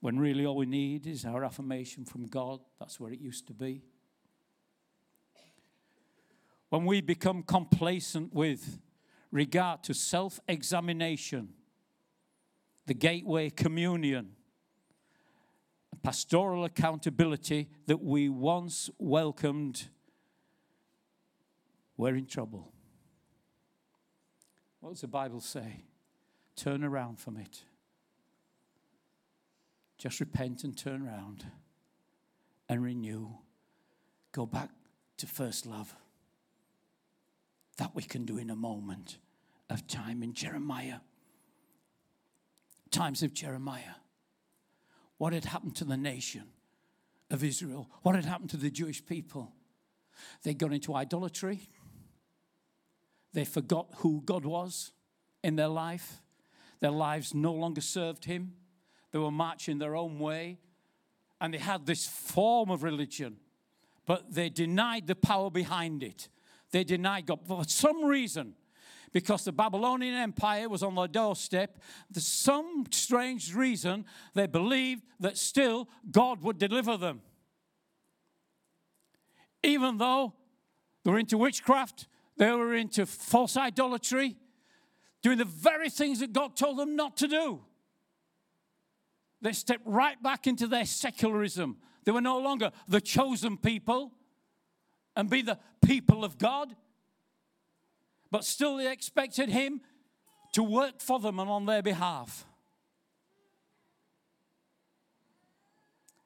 when 0.02 0.20
really 0.20 0.46
all 0.46 0.56
we 0.56 0.68
need 0.68 1.08
is 1.08 1.26
our 1.26 1.44
affirmation 1.44 2.06
from 2.06 2.28
God. 2.28 2.60
That's 2.80 3.00
where 3.00 3.12
it 3.12 3.20
used 3.20 3.48
to 3.48 3.56
be. 3.56 3.82
When 6.70 6.86
we 6.86 7.02
become 7.02 7.42
complacent 7.42 8.32
with 8.36 8.82
regard 9.32 9.82
to 9.86 9.96
self 9.96 10.40
examination, 10.48 11.56
the 12.86 12.94
gateway 12.94 13.50
communion, 13.50 14.34
pastoral 16.04 16.66
accountability 16.66 17.68
that 17.88 18.04
we 18.04 18.30
once 18.30 18.92
welcomed, 19.00 19.88
we're 21.98 22.16
in 22.16 22.28
trouble. 22.28 22.72
What 24.80 24.92
does 24.92 25.02
the 25.02 25.08
Bible 25.08 25.42
say? 25.42 25.84
Turn 26.56 26.84
around 26.84 27.20
from 27.20 27.38
it. 27.38 27.64
Just 29.98 30.20
repent 30.20 30.64
and 30.64 30.78
turn 30.78 31.06
around 31.06 31.46
and 32.70 32.84
renew. 32.84 33.30
Go 34.32 34.46
back 34.46 34.70
to 35.18 35.26
first 35.26 35.66
love. 35.66 35.96
That 37.78 37.96
we 37.96 38.04
can 38.04 38.26
do 38.26 38.38
in 38.38 38.50
a 38.50 38.56
moment 38.56 39.18
of 39.70 39.88
time 39.88 40.22
in 40.22 40.34
Jeremiah. 40.34 41.00
Times 42.92 43.24
of 43.24 43.34
Jeremiah. 43.34 43.96
What 45.18 45.34
had 45.34 45.46
happened 45.46 45.76
to 45.78 45.86
the 45.86 45.98
nation 45.98 46.44
of 47.32 47.44
Israel? 47.44 47.90
What 48.04 48.16
had 48.16 48.26
happened 48.26 48.52
to 48.52 48.58
the 48.58 48.70
Jewish 48.70 49.04
people? 49.06 49.52
They 50.44 50.54
got 50.54 50.74
into 50.74 50.94
idolatry. 50.96 51.70
They 53.38 53.46
forgot 53.46 53.86
who 53.98 54.24
God 54.26 54.46
was 54.46 54.94
in 55.44 55.58
their 55.58 55.68
life. 55.68 56.24
Their 56.80 56.90
lives 56.90 57.36
no 57.36 57.54
longer 57.54 57.82
served 57.82 58.26
Him. 58.26 58.54
They 59.12 59.20
were 59.20 59.30
marching 59.30 59.78
their 59.78 59.96
own 59.96 60.18
way 60.18 60.58
and 61.40 61.54
they 61.54 61.60
had 61.60 61.86
this 61.86 62.08
form 62.08 62.72
of 62.72 62.82
religion, 62.82 63.38
but 64.08 64.34
they 64.34 64.50
denied 64.50 65.06
the 65.06 65.14
power 65.14 65.52
behind 65.52 66.02
it. 66.02 66.30
They 66.72 66.84
denied 66.84 67.28
God. 67.28 67.42
For 67.46 67.64
some 67.68 68.06
reason, 68.06 68.56
because 69.14 69.46
the 69.46 69.52
Babylonian 69.52 70.16
Empire 70.16 70.68
was 70.68 70.82
on 70.82 70.96
their 70.96 71.08
doorstep, 71.08 71.78
for 72.12 72.20
some 72.20 72.86
strange 72.90 73.54
reason, 73.54 74.06
they 74.34 74.48
believed 74.48 75.04
that 75.20 75.38
still 75.38 75.88
God 76.10 76.42
would 76.42 76.58
deliver 76.58 76.98
them. 76.98 77.22
Even 79.62 80.00
though 80.00 80.34
they 81.04 81.12
were 81.12 81.20
into 81.20 81.38
witchcraft, 81.38 82.08
they 82.38 82.52
were 82.52 82.76
into 82.76 83.06
false 83.06 83.58
idolatry, 83.58 84.38
doing 85.22 85.38
the 85.38 85.46
very 85.46 85.90
things 85.90 86.20
that 86.20 86.34
God 86.34 86.56
told 86.56 86.78
them 86.78 86.96
not 86.96 87.18
to 87.18 87.28
do. 87.28 87.62
They 89.42 89.54
stepped 89.54 89.86
right 89.86 90.22
back 90.22 90.48
into 90.48 90.68
their 90.68 90.86
secularism. 90.86 91.78
They 92.06 92.12
were 92.12 92.22
no 92.22 92.40
longer 92.40 92.72
the 92.88 93.02
chosen 93.02 93.58
people 93.58 94.12
and 95.16 95.30
be 95.30 95.42
the 95.42 95.60
people 95.86 96.24
of 96.24 96.38
God, 96.38 96.76
but 98.32 98.44
still 98.44 98.78
they 98.78 98.92
expected 98.92 99.50
Him 99.50 99.82
to 100.54 100.64
work 100.64 101.02
for 101.02 101.20
them 101.20 101.40
and 101.40 101.50
on 101.50 101.66
their 101.66 101.82
behalf. 101.82 102.46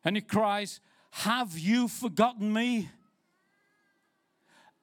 And 0.04 0.16
he 0.16 0.22
cries, 0.22 0.80
Have 1.12 1.58
you 1.58 1.88
forgotten 1.88 2.52
me? 2.52 2.90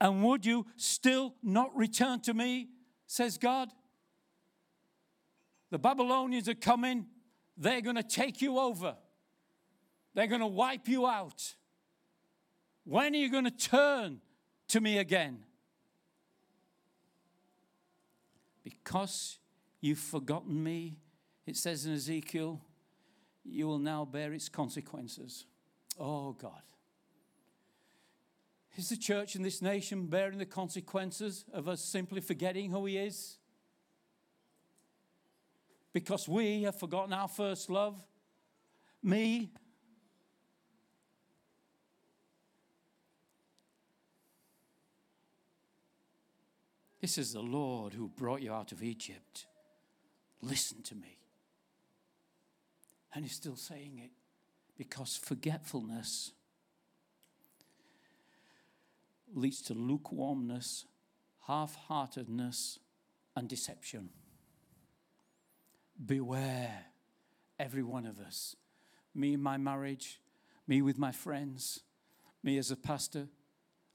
And 0.01 0.23
would 0.25 0.47
you 0.47 0.67
still 0.77 1.35
not 1.43 1.77
return 1.77 2.21
to 2.21 2.35
me? 2.35 2.69
says 3.07 3.39
God. 3.39 3.71
The 5.71 5.79
Babylonians 5.79 6.49
are 6.49 6.55
coming 6.55 7.07
they're 7.59 7.81
going 7.81 7.97
to 7.97 8.05
take 8.05 8.41
you 8.41 8.59
over. 8.59 8.95
They're 10.15 10.29
going 10.29 10.41
to 10.41 10.47
wipe 10.47 10.89
you 10.89 11.07
out. 11.07 11.57
When 12.85 13.15
are 13.15 13.19
you 13.19 13.31
going 13.31 13.45
to 13.45 13.51
turn 13.51 14.21
to 14.69 14.81
me 14.81 14.99
again? 14.99 15.41
Because 18.63 19.39
you've 19.81 19.99
forgotten 19.99 20.63
me, 20.63 20.99
it 21.47 21.57
says 21.57 21.85
in 21.85 21.95
Ezekiel, 21.95 22.61
you 23.45 23.67
will 23.67 23.79
now 23.79 24.05
bear 24.05 24.33
its 24.33 24.49
consequences. 24.49 25.47
Oh, 25.99 26.33
God. 26.33 26.63
Is 28.79 28.91
the 28.91 28.97
church 28.97 29.35
in 29.35 29.43
this 29.43 29.61
nation 29.61 30.07
bearing 30.07 30.39
the 30.39 30.47
consequences 30.47 31.45
of 31.53 31.67
us 31.67 31.83
simply 31.83 32.21
forgetting 32.21 32.71
who 32.71 32.87
He 32.87 32.97
is? 32.97 33.37
Because 35.93 36.29
we 36.29 36.63
have 36.63 36.79
forgotten 36.79 37.13
our 37.13 37.27
first 37.27 37.71
love. 37.71 38.01
Me. 39.03 39.51
This 47.01 47.19
is 47.19 47.33
the 47.33 47.41
Lord 47.41 47.95
who 47.95 48.07
brought 48.07 48.43
you 48.43 48.53
out 48.53 48.71
of 48.71 48.85
Egypt. 48.85 49.47
Listen 50.41 50.83
to 50.83 50.95
me. 50.95 51.19
And 53.13 53.25
He's 53.25 53.35
still 53.35 53.57
saying 53.57 54.01
it 54.05 54.13
because 54.77 55.17
forgetfulness 55.17 56.31
leads 59.35 59.63
to 59.63 59.75
lukewarmness, 59.75 60.87
half 61.47 61.75
heartedness, 61.75 62.79
and 63.37 63.49
deception. 63.49 64.11
Beware, 66.05 66.87
every 67.59 67.83
one 67.83 68.07
of 68.07 68.19
us. 68.19 68.57
Me 69.15 69.35
in 69.35 69.43
my 69.43 69.57
marriage, 69.57 70.21
me 70.67 70.83
with 70.83 70.99
my 70.99 71.13
friends, 71.13 71.81
me 72.43 72.59
as 72.59 72.71
a 72.71 72.77
pastor. 72.77 73.29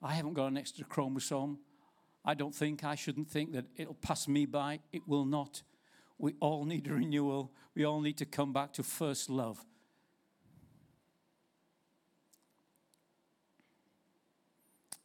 I 0.02 0.14
haven't 0.14 0.34
got 0.34 0.48
an 0.48 0.58
extra 0.58 0.86
chromosome. 0.86 1.60
I 2.26 2.34
don't 2.34 2.56
think, 2.56 2.84
I 2.84 2.96
shouldn't 2.96 3.30
think 3.30 3.54
that 3.54 3.66
it'll 3.76 3.94
pass 3.96 4.28
me 4.28 4.46
by. 4.46 4.80
It 4.92 5.08
will 5.08 5.26
not. 5.26 5.64
We 6.18 6.36
all 6.40 6.66
need 6.66 6.88
a 6.88 6.94
renewal. 6.94 7.52
We 7.76 7.86
all 7.86 8.02
need 8.02 8.18
to 8.18 8.26
come 8.26 8.54
back 8.54 8.74
to 8.74 8.84
first 8.84 9.30
love. 9.30 9.66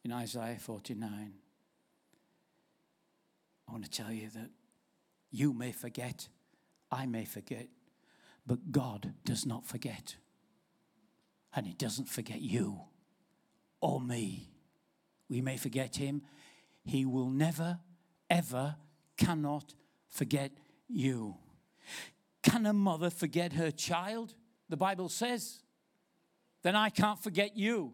In 0.08 0.14
Isaiah 0.14 0.56
49. 0.58 1.34
I 3.68 3.70
want 3.70 3.84
to 3.84 3.90
tell 3.90 4.10
you 4.10 4.30
that 4.30 4.48
you 5.30 5.52
may 5.52 5.70
forget, 5.70 6.28
I 6.90 7.04
may 7.04 7.26
forget, 7.26 7.66
but 8.46 8.72
God 8.72 9.12
does 9.26 9.44
not 9.44 9.66
forget. 9.66 10.16
And 11.54 11.66
He 11.66 11.74
doesn't 11.74 12.08
forget 12.08 12.40
you 12.40 12.80
or 13.82 14.00
me. 14.00 14.48
We 15.28 15.42
may 15.42 15.58
forget 15.58 15.96
Him. 15.96 16.22
He 16.86 17.04
will 17.04 17.28
never, 17.28 17.78
ever, 18.30 18.76
cannot 19.18 19.74
forget 20.08 20.52
you. 20.88 21.36
Can 22.42 22.64
a 22.64 22.72
mother 22.72 23.10
forget 23.10 23.52
her 23.52 23.70
child? 23.70 24.32
The 24.70 24.78
Bible 24.78 25.10
says. 25.10 25.60
Then 26.62 26.76
I 26.76 26.88
can't 26.88 27.22
forget 27.22 27.58
you. 27.58 27.92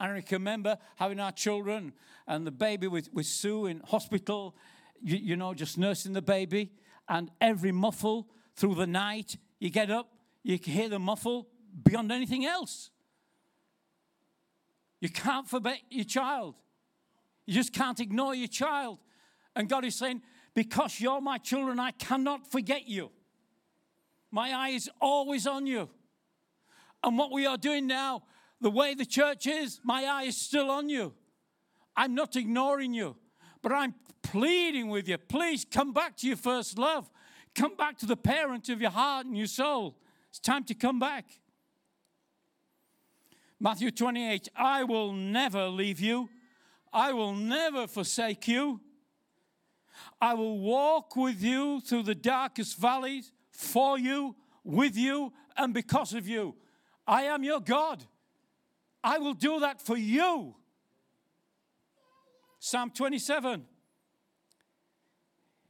And 0.00 0.12
I 0.12 0.24
remember 0.32 0.78
having 0.96 1.20
our 1.20 1.30
children 1.30 1.92
and 2.26 2.46
the 2.46 2.50
baby 2.50 2.86
with, 2.86 3.12
with 3.12 3.26
Sue 3.26 3.66
in 3.66 3.80
hospital, 3.80 4.56
you, 5.02 5.18
you 5.18 5.36
know, 5.36 5.52
just 5.52 5.76
nursing 5.76 6.14
the 6.14 6.22
baby. 6.22 6.72
And 7.08 7.30
every 7.40 7.70
muffle 7.70 8.26
through 8.56 8.76
the 8.76 8.86
night, 8.86 9.36
you 9.58 9.68
get 9.68 9.90
up, 9.90 10.10
you 10.42 10.58
can 10.58 10.72
hear 10.72 10.88
the 10.88 10.98
muffle 10.98 11.48
beyond 11.84 12.10
anything 12.10 12.46
else. 12.46 12.90
You 15.00 15.10
can't 15.10 15.46
forget 15.46 15.80
your 15.90 16.04
child. 16.04 16.54
You 17.46 17.54
just 17.54 17.72
can't 17.72 18.00
ignore 18.00 18.34
your 18.34 18.48
child. 18.48 18.98
And 19.54 19.68
God 19.68 19.84
is 19.84 19.96
saying, 19.96 20.22
Because 20.54 21.00
you're 21.00 21.20
my 21.20 21.38
children, 21.38 21.78
I 21.78 21.90
cannot 21.90 22.50
forget 22.50 22.88
you. 22.88 23.10
My 24.30 24.52
eye 24.52 24.70
is 24.70 24.88
always 25.00 25.46
on 25.46 25.66
you. 25.66 25.90
And 27.02 27.18
what 27.18 27.32
we 27.32 27.46
are 27.46 27.56
doing 27.56 27.86
now, 27.86 28.22
the 28.60 28.70
way 28.70 28.94
the 28.94 29.06
church 29.06 29.46
is, 29.46 29.80
my 29.84 30.04
eye 30.04 30.24
is 30.24 30.36
still 30.36 30.70
on 30.70 30.88
you. 30.88 31.14
I'm 31.96 32.14
not 32.14 32.36
ignoring 32.36 32.94
you, 32.94 33.16
but 33.62 33.72
I'm 33.72 33.94
pleading 34.22 34.88
with 34.88 35.08
you. 35.08 35.18
Please 35.18 35.66
come 35.70 35.92
back 35.92 36.16
to 36.18 36.26
your 36.26 36.36
first 36.36 36.78
love. 36.78 37.10
Come 37.54 37.76
back 37.76 37.98
to 37.98 38.06
the 38.06 38.16
parent 38.16 38.68
of 38.68 38.80
your 38.80 38.90
heart 38.90 39.26
and 39.26 39.36
your 39.36 39.46
soul. 39.46 39.96
It's 40.28 40.38
time 40.38 40.64
to 40.64 40.74
come 40.74 40.98
back. 40.98 41.26
Matthew 43.58 43.90
28 43.90 44.48
I 44.56 44.84
will 44.84 45.12
never 45.12 45.68
leave 45.68 46.00
you, 46.00 46.28
I 46.92 47.12
will 47.12 47.34
never 47.34 47.86
forsake 47.86 48.48
you. 48.48 48.80
I 50.20 50.34
will 50.34 50.58
walk 50.58 51.14
with 51.16 51.42
you 51.42 51.80
through 51.80 52.04
the 52.04 52.14
darkest 52.14 52.78
valleys, 52.78 53.32
for 53.50 53.98
you, 53.98 54.34
with 54.64 54.96
you, 54.96 55.32
and 55.56 55.74
because 55.74 56.14
of 56.14 56.26
you. 56.26 56.54
I 57.06 57.24
am 57.24 57.42
your 57.42 57.60
God. 57.60 58.06
I 59.02 59.18
will 59.18 59.34
do 59.34 59.60
that 59.60 59.80
for 59.80 59.96
you. 59.96 60.54
Psalm 62.58 62.90
27. 62.90 63.64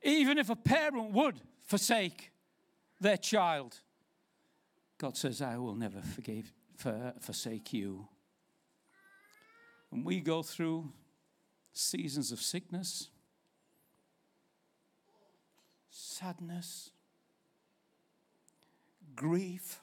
Even 0.03 0.38
if 0.38 0.51
a 0.51 0.57
parent 0.57 1.12
would 1.12 1.40
forsake 1.62 2.31
their 3.01 3.16
child, 3.16 3.81
God 4.99 5.16
says, 5.16 5.40
I 5.40 5.57
will 5.57 5.75
never 5.75 6.01
forgive, 6.03 6.53
for, 6.77 7.14
forsake 7.21 7.73
you. 7.73 8.09
When 9.90 10.05
we 10.05 10.21
go 10.21 10.43
through 10.43 10.93
seasons 11.73 12.33
of 12.33 12.40
sickness, 12.40 13.09
sadness, 15.90 16.90
grief, 19.16 19.81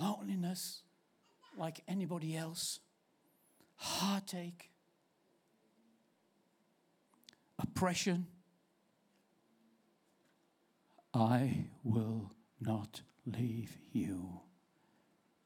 loneliness, 0.00 0.83
like 1.58 1.82
anybody 1.88 2.36
else. 2.36 2.80
Heartache, 3.76 4.70
oppression. 7.58 8.26
I 11.12 11.66
will 11.82 12.32
not 12.60 13.02
leave 13.26 13.78
you 13.92 14.40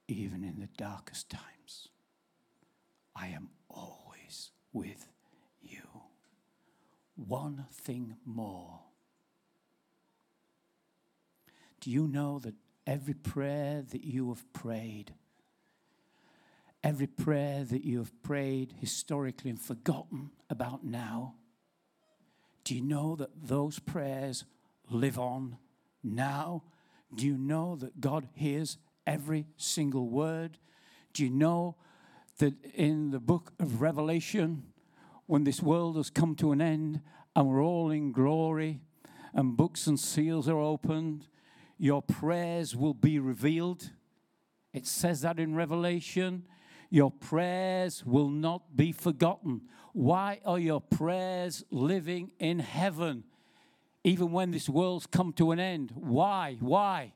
even 0.07 0.43
in 0.43 0.61
the 0.61 0.69
darkest 0.79 1.29
times. 1.31 1.89
I 3.15 3.29
am 3.29 3.51
always 3.69 4.51
with 4.73 5.09
you. 5.61 5.83
One 7.17 7.67
thing 7.73 8.17
more. 8.25 8.81
Do 11.81 11.91
you 11.91 12.09
know 12.09 12.39
that 12.41 12.55
every 12.87 13.15
prayer 13.15 13.83
that 13.91 14.05
you 14.05 14.29
have 14.29 14.51
prayed 14.53 15.13
every 16.89 17.07
prayer 17.07 17.65
that 17.65 17.85
you 17.85 17.99
have 17.99 18.23
prayed 18.23 18.73
historically 18.81 19.51
and 19.51 19.61
forgotten 19.61 20.31
about 20.49 20.83
now, 20.83 21.35
do 22.65 22.75
you 22.75 22.81
know 22.81 23.15
that 23.15 23.29
those 23.37 23.79
prayers 23.79 24.47
live 24.89 25.19
on 25.19 25.59
now? 26.03 26.63
Do 27.15 27.27
you 27.27 27.37
know 27.37 27.77
that 27.77 28.01
God 28.01 28.27
hears 28.33 28.79
every 29.07 29.45
single 29.59 30.09
word? 30.09 30.57
Do 31.13 31.25
you 31.25 31.29
know 31.29 31.77
that 32.39 32.55
in 32.73 33.11
the 33.11 33.21
book 33.21 33.53
of 33.61 33.83
Revelation, 33.83 34.63
when 35.27 35.45
this 35.45 35.61
world 35.61 35.97
has 35.97 36.09
come 36.09 36.35
to 36.37 36.53
an 36.53 36.63
end 36.63 37.03
and 37.37 37.49
we're 37.49 37.63
all 37.63 37.91
in 37.91 38.13
glory 38.13 38.81
and 39.35 39.59
books 39.59 39.87
and 39.87 40.01
seals 40.01 40.49
are 40.49 40.59
opened, 40.59 41.27
your 41.77 42.01
prayers 42.01 42.75
will 42.75 42.95
be 42.95 43.19
revealed? 43.19 43.91
It 44.73 44.87
says 44.87 45.21
that 45.21 45.39
in 45.39 45.55
Revelation. 45.55 46.45
Your 46.91 47.11
prayers 47.11 48.05
will 48.05 48.31
not 48.31 48.77
be 48.77 48.93
forgotten. 48.93 49.63
Why 49.93 50.41
are 50.45 50.59
your 50.59 50.81
prayers 50.81 51.65
living 51.71 52.33
in 52.39 52.61
heaven 52.61 53.25
even 54.05 54.33
when 54.33 54.51
this 54.53 54.69
world's 54.69 55.07
come 55.07 55.33
to 55.35 55.51
an 55.51 55.61
end? 55.61 55.93
Why? 55.95 56.57
Why? 56.61 57.13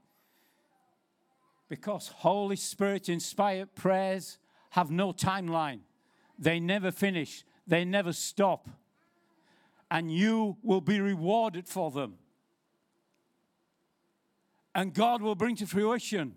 Because 1.68 2.08
Holy 2.08 2.56
Spirit 2.56 3.08
inspired 3.08 3.74
prayers 3.74 4.38
have 4.70 4.90
no 4.90 5.12
timeline, 5.12 5.80
they 6.38 6.58
never 6.60 6.90
finish, 6.90 7.44
they 7.66 7.84
never 7.84 8.12
stop. 8.12 8.68
And 9.90 10.10
you 10.10 10.56
will 10.62 10.80
be 10.80 11.00
rewarded 11.00 11.68
for 11.68 11.90
them. 11.90 12.14
And 14.74 14.94
God 14.94 15.20
will 15.20 15.34
bring 15.34 15.56
to 15.56 15.66
fruition 15.66 16.34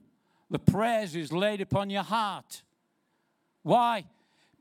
the 0.49 0.59
prayers 0.59 1.13
He's 1.13 1.31
laid 1.31 1.61
upon 1.61 1.89
your 1.89 2.03
heart. 2.03 2.63
Why? 3.65 4.05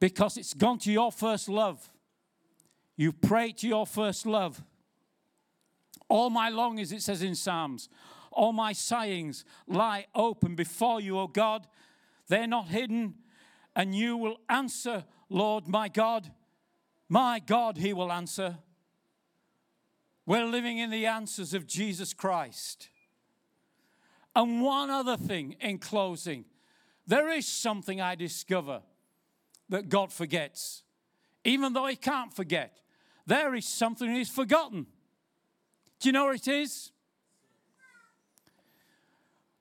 Because 0.00 0.38
it's 0.38 0.54
gone 0.54 0.78
to 0.78 0.90
your 0.90 1.12
first 1.12 1.46
love. 1.50 1.90
You 2.96 3.12
pray 3.12 3.52
to 3.52 3.68
your 3.68 3.86
first 3.86 4.24
love. 4.24 4.62
All 6.08 6.30
my 6.30 6.48
longings, 6.48 6.90
it 6.90 7.02
says 7.02 7.20
in 7.20 7.34
Psalms, 7.34 7.90
all 8.32 8.54
my 8.54 8.72
sighings 8.72 9.44
lie 9.68 10.06
open 10.14 10.54
before 10.54 11.02
you, 11.02 11.18
O 11.18 11.26
God. 11.26 11.66
They're 12.28 12.46
not 12.46 12.68
hidden, 12.68 13.16
and 13.76 13.94
you 13.94 14.16
will 14.16 14.38
answer, 14.48 15.04
Lord 15.28 15.68
my 15.68 15.88
God. 15.88 16.30
My 17.10 17.40
God, 17.40 17.76
He 17.76 17.92
will 17.92 18.10
answer. 18.10 18.56
We're 20.24 20.46
living 20.46 20.78
in 20.78 20.88
the 20.88 21.04
answers 21.04 21.52
of 21.52 21.66
Jesus 21.66 22.14
Christ. 22.14 22.88
And 24.34 24.62
one 24.62 24.88
other 24.88 25.18
thing 25.18 25.56
in 25.60 25.76
closing 25.76 26.46
There 27.06 27.28
is 27.28 27.46
something 27.46 28.00
I 28.00 28.14
discover 28.14 28.80
that 29.68 29.88
God 29.88 30.12
forgets. 30.12 30.82
Even 31.44 31.72
though 31.72 31.86
He 31.86 31.96
can't 31.96 32.34
forget, 32.34 32.80
there 33.26 33.54
is 33.54 33.66
something 33.66 34.12
He's 34.12 34.28
forgotten. 34.28 34.86
Do 36.00 36.08
you 36.08 36.12
know 36.12 36.26
what 36.26 36.36
it 36.36 36.48
is? 36.48 36.90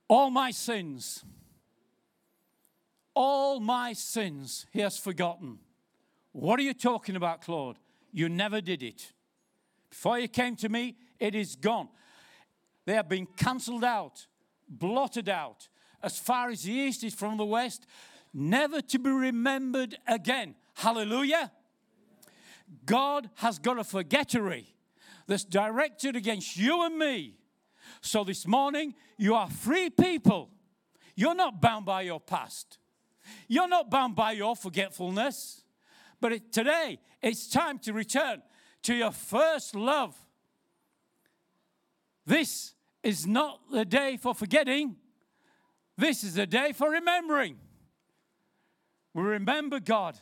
All 0.07 0.29
my 0.29 0.51
sins. 0.51 1.23
All 3.13 3.59
my 3.59 3.93
sins 3.93 4.65
He 4.71 4.81
has 4.81 4.97
forgotten. 4.97 5.59
What 6.31 6.59
are 6.59 6.63
you 6.63 6.73
talking 6.73 7.15
about, 7.15 7.41
Claude? 7.41 7.77
You 8.11 8.29
never 8.29 8.61
did 8.61 8.83
it. 8.83 9.13
Before 9.89 10.17
you 10.17 10.27
came 10.27 10.55
to 10.57 10.69
me, 10.69 10.95
it 11.19 11.35
is 11.35 11.55
gone. 11.55 11.87
They 12.85 12.93
have 12.93 13.07
been 13.07 13.27
cancelled 13.37 13.83
out, 13.83 14.25
blotted 14.67 15.29
out, 15.29 15.67
as 16.01 16.17
far 16.17 16.49
as 16.49 16.63
the 16.63 16.73
east 16.73 17.03
is 17.03 17.13
from 17.13 17.37
the 17.37 17.45
west, 17.45 17.85
never 18.33 18.81
to 18.81 18.99
be 18.99 19.09
remembered 19.09 19.97
again. 20.07 20.55
Hallelujah. 20.75 21.51
God 22.85 23.29
has 23.35 23.59
got 23.59 23.79
a 23.79 23.83
forgettery 23.83 24.75
that's 25.27 25.43
directed 25.43 26.15
against 26.15 26.57
you 26.57 26.83
and 26.83 26.97
me. 26.97 27.35
So 28.01 28.23
this 28.23 28.47
morning, 28.47 28.95
you 29.17 29.35
are 29.35 29.49
free 29.49 29.89
people. 29.89 30.49
You're 31.15 31.35
not 31.35 31.61
bound 31.61 31.85
by 31.85 32.01
your 32.01 32.19
past, 32.19 32.79
you're 33.47 33.67
not 33.67 33.89
bound 33.89 34.15
by 34.15 34.31
your 34.31 34.55
forgetfulness. 34.55 35.61
But 36.19 36.31
it, 36.31 36.53
today, 36.53 36.99
it's 37.21 37.49
time 37.49 37.79
to 37.79 37.91
return 37.91 38.41
to 38.83 38.95
your 38.95 39.11
first 39.11 39.75
love. 39.75 40.15
This 42.25 42.75
is 43.03 43.27
not 43.27 43.59
the 43.69 43.83
day 43.83 44.15
for 44.15 44.33
forgetting, 44.33 44.95
this 45.97 46.23
is 46.23 46.35
the 46.35 46.47
day 46.47 46.71
for 46.71 46.89
remembering. 46.89 47.57
We 49.13 49.21
remember 49.21 49.79
God, 49.79 50.17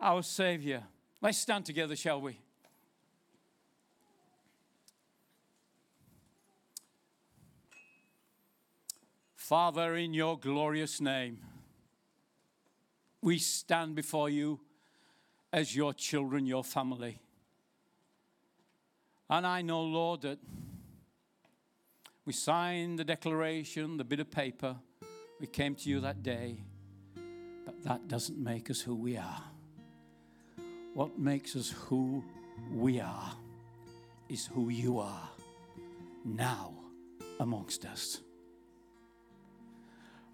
our 0.00 0.22
Savior. 0.22 0.84
Let's 1.20 1.38
stand 1.38 1.66
together, 1.66 1.96
shall 1.96 2.20
we? 2.20 2.38
Father, 9.34 9.96
in 9.96 10.14
your 10.14 10.38
glorious 10.38 11.00
name, 11.00 11.38
we 13.20 13.38
stand 13.38 13.94
before 13.94 14.30
you 14.30 14.60
as 15.52 15.74
your 15.74 15.92
children, 15.92 16.46
your 16.46 16.64
family. 16.64 17.18
And 19.28 19.46
I 19.46 19.62
know, 19.62 19.82
Lord, 19.82 20.22
that 20.22 20.38
we 22.24 22.32
signed 22.32 22.98
the 22.98 23.04
declaration, 23.04 23.96
the 23.96 24.04
bit 24.04 24.20
of 24.20 24.30
paper. 24.30 24.76
We 25.40 25.46
came 25.46 25.74
to 25.74 25.90
you 25.90 26.00
that 26.00 26.22
day. 26.22 26.64
But 27.64 27.82
that 27.84 28.08
doesn't 28.08 28.38
make 28.38 28.70
us 28.70 28.80
who 28.80 28.94
we 28.94 29.16
are. 29.16 29.42
What 30.94 31.18
makes 31.18 31.56
us 31.56 31.70
who 31.70 32.22
we 32.72 33.00
are 33.00 33.32
is 34.28 34.46
who 34.46 34.68
you 34.68 34.98
are 34.98 35.28
now 36.24 36.72
amongst 37.40 37.84
us. 37.84 38.20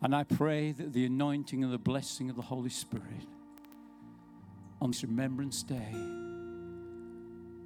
And 0.02 0.14
I 0.14 0.24
pray 0.24 0.72
that 0.72 0.92
the 0.92 1.04
anointing 1.06 1.62
and 1.62 1.72
the 1.72 1.78
blessing 1.78 2.30
of 2.30 2.36
the 2.36 2.42
Holy 2.42 2.70
Spirit 2.70 3.26
on 4.80 4.90
this 4.90 5.02
Remembrance 5.02 5.62
Day 5.62 5.92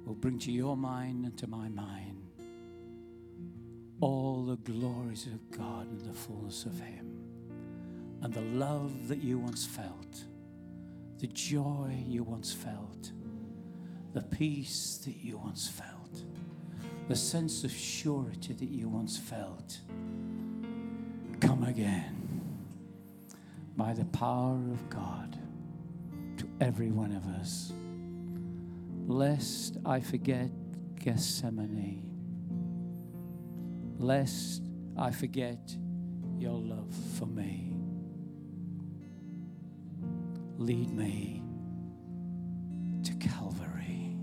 will 0.05 0.15
bring 0.15 0.37
to 0.39 0.51
your 0.51 0.75
mind 0.75 1.25
and 1.25 1.37
to 1.37 1.47
my 1.47 1.69
mind 1.69 2.21
all 4.01 4.43
the 4.45 4.57
glories 4.57 5.27
of 5.27 5.49
God 5.51 5.87
and 5.87 6.01
the 6.01 6.13
fullness 6.13 6.65
of 6.65 6.77
Him, 6.79 7.14
and 8.25 8.33
the 8.33 8.41
love 8.41 9.07
that 9.07 9.19
you 9.21 9.37
once 9.37 9.67
felt, 9.67 10.23
the 11.19 11.27
joy 11.27 11.95
you 12.07 12.23
once 12.23 12.51
felt, 12.51 13.11
the 14.13 14.21
peace 14.23 14.99
that 15.05 15.17
you 15.17 15.37
once 15.37 15.67
felt, 15.67 16.23
the 17.07 17.15
sense 17.15 17.63
of 17.63 17.71
surety 17.71 18.53
that 18.53 18.67
you 18.67 18.89
once 18.89 19.15
felt. 19.15 19.79
Come 21.39 21.65
again 21.65 22.57
by 23.77 23.93
the 23.93 24.05
power 24.05 24.55
of 24.71 24.89
God 24.89 25.37
to 26.37 26.49
every 26.59 26.89
one 26.89 27.11
of 27.11 27.27
us. 27.39 27.73
Lest 29.05 29.77
I 29.85 29.99
forget 29.99 30.49
Gethsemane 30.95 32.01
lest 33.99 34.63
I 34.97 35.11
forget 35.11 35.75
your 36.39 36.57
love 36.57 36.91
for 37.19 37.27
me. 37.27 37.74
Lead 40.65 40.91
me 40.95 41.43
to 43.03 43.13
Calvary. 43.17 44.17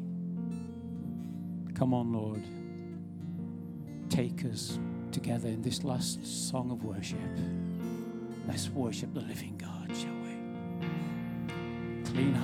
Come 1.73 1.95
on, 1.95 2.13
Lord. 2.13 2.43
Take 4.11 4.45
us 4.47 4.77
together 5.13 5.47
in 5.47 5.63
this 5.63 5.85
last 5.85 6.27
song 6.51 6.73
of 6.73 6.83
worship. 6.83 7.21
Let's 8.49 8.69
worship 8.71 9.15
the 9.15 9.21
living 9.21 9.57
God, 9.57 9.97
shall 9.97 10.17
we? 10.17 10.33
Clean 12.11 12.35